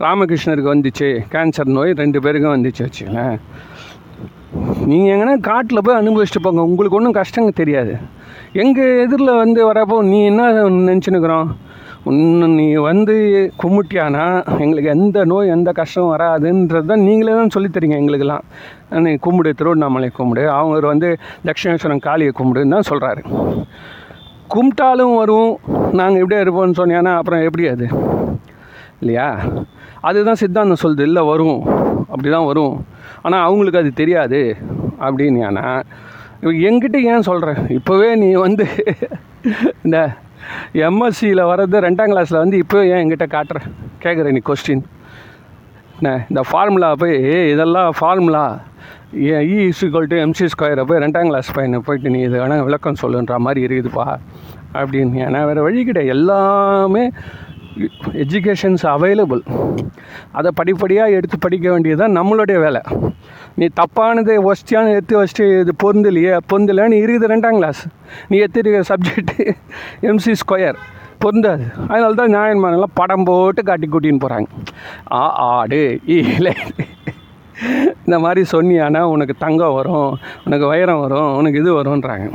[0.00, 3.36] ராமகிருஷ்ணருக்கு வந்துச்சு கேன்சர் நோய் ரெண்டு பேருக்கும் வந்துச்சு வச்சுங்களேன்
[4.86, 7.94] நீங்கள் எங்கன்னா காட்டில் போய் அனுபவிச்சுட்டு போங்க உங்களுக்கு ஒன்றும் கஷ்டங்க தெரியாது.
[8.52, 10.42] எங்கள் எதிரில் வந்து வரப்போ நீ என்ன
[10.88, 11.48] நினச்சினுக்கிறோம்
[12.04, 13.14] உன்னை நீ வந்து
[13.62, 14.24] கும்பிட்டியானா
[14.62, 18.44] எங்களுக்கு எந்த நோய் எந்த கஷ்டம் வராதுன்றது தான் நீங்களே தான் சொல்லித் தரீங்க எங்களுக்கெல்லாம்.
[19.06, 21.10] நீ கும்பிடு திருவண்ணாமலை கும்பிடு அவங்க வந்து
[21.46, 23.22] தட்சிணேஸ்வரம் காளியை கும்பிடுன்னு தான் சொல்கிறாரு
[24.54, 25.52] கும்பிட்டாலும் வரும்.
[25.92, 27.86] நாங்கள் எப்படியா இருப்போம்னு சொன்னீங்கன்னா அப்புறம் எப்படி அது?
[29.00, 29.28] இல்லையா?
[30.00, 31.00] அதுதான் சித்தாந்தம் சொல்லுது.
[31.00, 31.60] இல்லை வரும்.
[32.08, 32.74] அப்படி தான் வரும்.
[33.22, 34.56] ஆனால் அவங்களுக்கு அது தெரியாது.
[35.00, 35.84] அப்படின்னா
[36.68, 38.64] என்கிட்ட ஏன் சொல்கிறேன் இப்போவே நீ வந்து
[39.84, 39.98] இந்த
[40.72, 43.58] எம்எஸ்சியில் வர்றது ரெண்டாம் கிளாஸில் வந்து இப்போவே ஏன் என்கிட்ட காட்டுற?
[44.02, 44.82] கேட்குற நீ கொஸ்டின்
[45.98, 46.26] என்ன?
[46.30, 47.16] இந்த ஃபார்முலா போய்
[47.50, 48.44] இதெல்லாம் formula
[49.22, 49.26] E
[49.64, 53.60] equal to MC ஸ்கொயரை போய் ரெண்டாம் கிளாஸ் பையனை போயிட்டு நீ இது வேணால் விளக்கம் சொல்லுன்ற மாதிரி
[53.66, 54.06] இருக்குதுப்பா
[54.78, 55.18] அப்படின்னு.
[55.26, 56.12] ஏன்னா வேறு வழி கிடையாது.
[56.16, 57.04] எல்லாமே
[58.22, 59.42] எஜுகேஷன்ஸ் அவைலபிள்
[60.38, 62.82] அதை படிப்படியாக எடுத்து படிக்க வேண்டியது தான் நம்மளுடைய வேலை.
[63.58, 66.32] நீ தப்பானது ஒஸ்டியான எடுத்து வச்சுட்டு இது பொருந்தலையே
[66.94, 67.82] நீ இருக்குது ரெண்டாம் கிளாஸ்
[68.30, 69.46] நீ எடுத்துருக்க சப்ஜெக்ட்டு
[70.10, 70.80] எம்சி ஸ்கொயர்
[71.24, 71.64] பொருந்தாது.
[71.90, 74.48] அதனால தான் நியாயமானெல்லாம் படம் போட்டு காட்டி கூட்டின்னு போகிறாங்க
[75.20, 75.84] ஆ ஆடு
[76.18, 76.54] இல்லை
[78.04, 80.10] இந்த மாதிரி சொன்னியானா உனக்கு தங்கம் வரும்
[80.46, 82.26] உனக்கு வைரம் வரும் உனக்கு இது வரும்ன்றாங்க.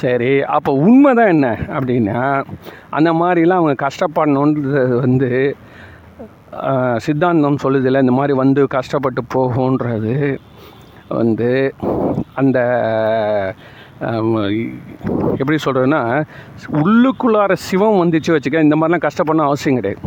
[0.00, 2.20] சரி அப்போ உண்மை தான் என்ன அப்படின்னா
[2.98, 5.30] அந்த மாதிரிலாம் அவங்க கஷ்டப்படணுன்றது வந்து
[7.06, 10.14] சித்தாந்தம் சொல்லுதில்ல இந்த மாதிரி வந்து கஷ்டப்பட்டு போகுன்றது
[11.20, 11.50] வந்து
[12.40, 12.58] அந்த
[15.40, 16.00] எப்படி சொல்கிறதுன்னா
[16.82, 20.02] உள்ளுக்குள்ளார சிவம் வந்துச்சு வச்சுக்க இந்த மாதிரிலாம் கஷ்டப்படணும் அவசியம் கிடையாது.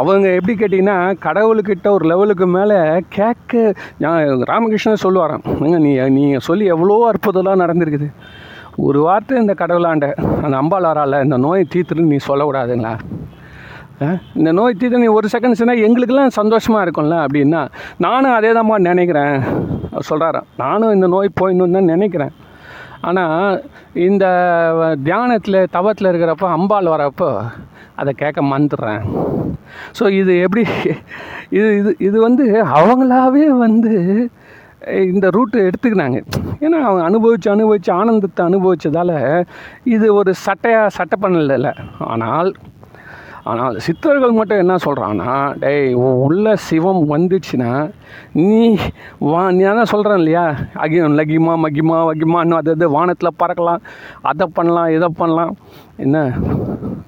[0.00, 2.78] அவங்க எப்படி கேட்டிங்கன்னா கடவுள்கிட்ட ஒரு லெவலுக்கு மேலே
[3.16, 3.74] கேட்க
[4.04, 5.44] நான் ராமகிருஷ்ணன் சொல்லுவாராம்.
[5.86, 8.08] நீ நீங்கள் சொல்லி எவ்வளோ அற்புதம்லாம் நடந்திருக்குது.
[8.86, 10.06] ஒரு வார்த்தை இந்த கடவுளாண்ட
[10.44, 12.94] அந்த அம்பாளாரால் இந்த நோயை தீர்த்துன்னு நீ சொல்லக்கூடாதுங்களா?
[14.38, 17.60] இந்த நோய் தீர்த்து நீ ஒரு செகண்ட் சொன்னால் எங்களுக்கெல்லாம் சந்தோஷமாக இருக்கும்ல அப்படின்னா
[18.04, 19.36] நானும் அதே தான்மா நினைக்கிறேன்.
[20.08, 22.34] சொல்கிறாராம் நானும் இந்த நோய் போயிடணுன்னு தான் நினைக்கிறேன்.
[23.08, 23.54] ஆனால்
[24.08, 24.24] இந்த
[25.08, 27.30] தியானத்தில் தவத்தில் இருக்கிறப்போ அம்பாள் வரப்போ
[28.02, 29.02] அதை கேட்க மறந்துடுறேன்.
[29.98, 30.64] ஸோ இது எப்படி
[31.56, 32.46] இது இது இது வந்து
[32.80, 33.94] அவங்களாவே வந்து
[35.12, 36.18] இந்த ரூட்டு எடுத்துக்கினாங்க.
[36.64, 39.16] ஏன்னா அவங்க அனுபவித்து அனுபவித்து ஆனந்தத்தை அனுபவித்ததால்
[39.94, 41.70] இது ஒரு சட்டையாக சட்டை பண்ணல
[42.12, 42.50] ஆனால்
[43.52, 45.88] ஆனால் சித்தர்கள் மட்டும் என்ன சொல்கிறான்னா டேய்
[46.26, 47.72] உள்ள சிவம் வந்துச்சுன்னா
[48.36, 48.46] நீ
[49.30, 50.44] வா நீ தான் சொல்கிறேன் இல்லையா?
[50.84, 53.82] அகியம் லகிமா மகிமா வகிமான்னு அது அது வானத்தில் பறக்கலாம்
[54.30, 55.52] அதை பண்ணலாம் இதை பண்ணலாம்.
[56.04, 56.18] என்ன?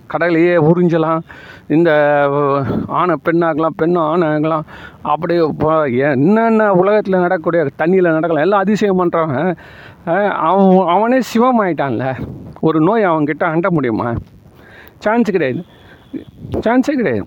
[0.07, 1.19] கடலையே உறிஞ்சலாம்.
[1.67, 1.91] இந்த
[2.87, 4.65] ஆணை பெண்ணாகலாம் பெண்ணும் ஆணை ஆகலாம்
[5.03, 9.57] அப்படியே ப- என்னென்ன உலகத்தில் நடக்கக்கூடிய தண்ணியில் நடக்கலாம் எல்லாம் அதிசயம் பண்ணுறவன்
[10.29, 12.15] அவன் அவனே சிவம் ஆயிட்டான்ல.
[12.61, 14.15] ஒரு நோய் அவன்கிட்ட அண்ட முடியுமா?
[14.99, 15.65] சான்ஸ் கிடையாது.
[16.51, 17.27] சான்ஸே கிடையாது.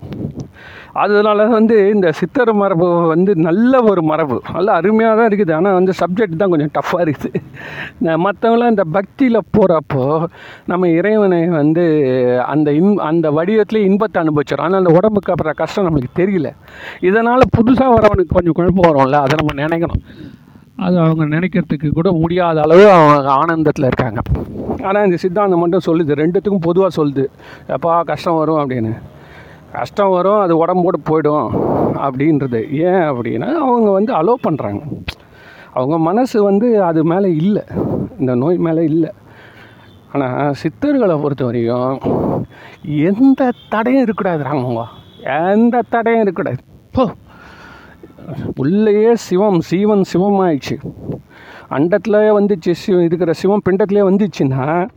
[1.04, 4.38] அதனால வந்து இந்த சித்தர் மரபு வந்து நல்ல ஒரு மரபு.
[4.56, 5.54] நல்ல அருமையாக தான் இருக்குது.
[5.58, 7.42] ஆனால் வந்து சப்ஜெக்ட் தான் கொஞ்சம் டஃப்பாக இருக்குது.
[8.26, 10.06] மற்றவங்களாம் இந்த பக்தியில் போகிறப்போ
[10.72, 11.86] நம்ம இறைவனை வந்து
[12.54, 16.52] அந்த இன் அந்த வடிவத்திலே இன்பத்தை அனுபவிச்சிடும் ஆனால் அந்த உடம்புக்கு அப்புறம் கஷ்டம் நம்மளுக்கு தெரியல.
[17.10, 20.04] இதனால் புதுசாக வரவனுக்கு கொஞ்சம் குழப்பம் வரும்ல அதை நம்ம நினைக்கணும்.
[20.86, 24.20] அது அவங்க நினைக்கிறதுக்கு கூட முடியாத அளவு அவங்க ஆனந்தத்தில் இருக்காங்க.
[24.88, 26.12] ஆனால் இந்த சித்தாந்தம் மட்டும் சொல்லுது.
[26.22, 27.26] ரெண்டுத்துக்கும் பொதுவாக சொல்லுது.
[27.76, 28.94] எப்பா கஷ்டம் வரும் அப்படின்னு.
[29.72, 31.50] கஷ்டம் வரும் அது உடம்போடு போயிடும்
[31.94, 32.72] அப்படின்றது.
[32.72, 34.82] ஏன் அப்படின்னா அவங்க வந்து அலோவ் பண்ணுறாங்க
[35.74, 37.62] அவங்க மனசு வந்து அது மேலே இல்லை.
[38.20, 39.12] இந்த நோய் மேலே இல்லை.
[40.14, 42.00] ஆனால் சித்தர்களை பொறுத்த வரைக்கும்
[42.84, 44.86] எந்த தடையும் இருக்கக்கூடாதுறாங்க
[45.52, 46.64] எந்த தடையும் இருக்கக்கூடாது.
[46.92, 47.12] போ.
[48.56, 50.78] உள்ளேயே சிவம் சீவன் சிவமாயிடுச்சு.
[51.70, 54.90] அண்டத்துலேயே வந்துச்சு சிவம் இருக்கிற சிவம் பிண்டத்துலேயே வந்துச்சுன்னா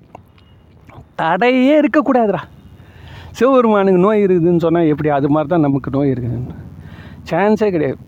[1.17, 2.39] தடையே இருக்கக்கூடாதுடா.
[3.39, 5.11] சிவபெருமானுக்கு நோய் இருக்குதுன்னு சொன்னால் எப்படி?
[5.19, 6.57] அது மாதிரி தான் நமக்கு நோய் இருக்குதுன்னு
[7.31, 8.01] சான்ஸே கிடையாது.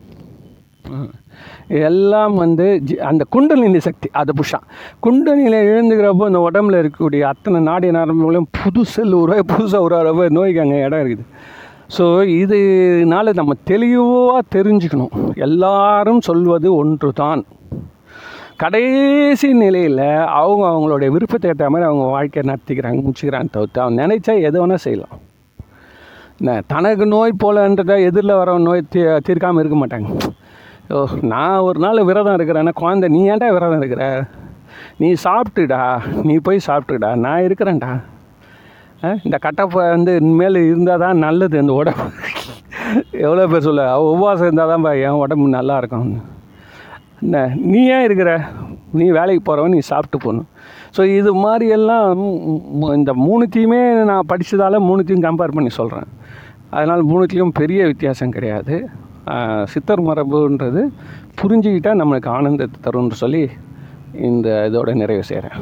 [1.89, 2.66] எல்லாம் வந்து
[3.09, 4.66] அந்த குண்டலினி சக்தி அதை புஷான்
[5.05, 10.81] குண்டலினியில் எழுந்துக்கிறப்போ இந்த உடம்புல இருக்கக்கூடிய அத்தனை நாடி நரம்புகளையும் புது செல் உருவாய் புதுசாக உருவாகிறப்போ நோய்க்கு அங்கே
[10.87, 11.25] இடம் இருக்குது.
[11.97, 12.05] ஸோ
[12.43, 15.14] இதனால நம்ம தெளிவாக தெரிஞ்சுக்கணும்.
[15.47, 17.43] எல்லாரும் சொல்வது ஒன்று தான்
[18.59, 20.03] கடைசி நிலையில்
[20.41, 25.15] அவங்க அவங்களுடைய விருப்பத்தை ஏற்ற மாதிரி அவங்க வாழ்க்கையை நடத்திக்கிறாங்க முடிச்சுக்கிறாங்க தவிர்த்து அவன் நினைச்சா எது வேணால் செய்யலாம்.
[26.41, 30.09] என்ன தனக்கு நோய் போலன்றதை எதிரில் வர நோய் தீ தீர்க்காமல் இருக்க மாட்டாங்க.
[30.91, 34.05] ஓ நான் ஒரு நாள் விரதம் இருக்கிறேன்னா குழந்தை நீ ஏன்டா விரதம் இருக்கிற?
[34.99, 35.83] நீ சாப்பிட்டுடா
[36.23, 37.93] நீ போய் சாப்பிட்டுடா நான் இருக்கிறேன்டா.
[39.05, 42.07] ஆ, இந்த கட்டப்பை வந்து இனிமேல் இருந்தால் தான் நல்லது இந்த உடம்பு.
[43.11, 46.09] எவ்வளோ பேர் சொல்ல உபவாசம் இருந்தால் தான்ப்பா என் உடம்பு நல்லா இருக்கும்.
[47.25, 47.39] என்ன
[47.72, 48.31] நீ ஏன் இருக்கிற?
[48.99, 50.49] நீ வேலைக்கு போகிறவன் நீ சாப்பிட்டு போகணும்
[50.97, 52.09] ஸோ இது மாதிரி எல்லாம்
[52.99, 56.11] இந்த மூணுத்தையுமே நான் படித்ததால் மூணுத்தையும் கம்பேர் பண்ணி சொல்கிறேன்
[56.77, 58.77] அதனால் மூணுத்தையும் பெரிய வித்தியாசம் கிடையாது.
[59.72, 60.83] சித்தர் மரபுன்றது
[61.41, 63.43] புரிஞ்சுக்கிட்டால் நம்மளுக்கு ஆனந்தத்தை தரும்னு சொல்லி
[64.29, 65.59] இந்த இதோட நிறைவு செய்கிறேன்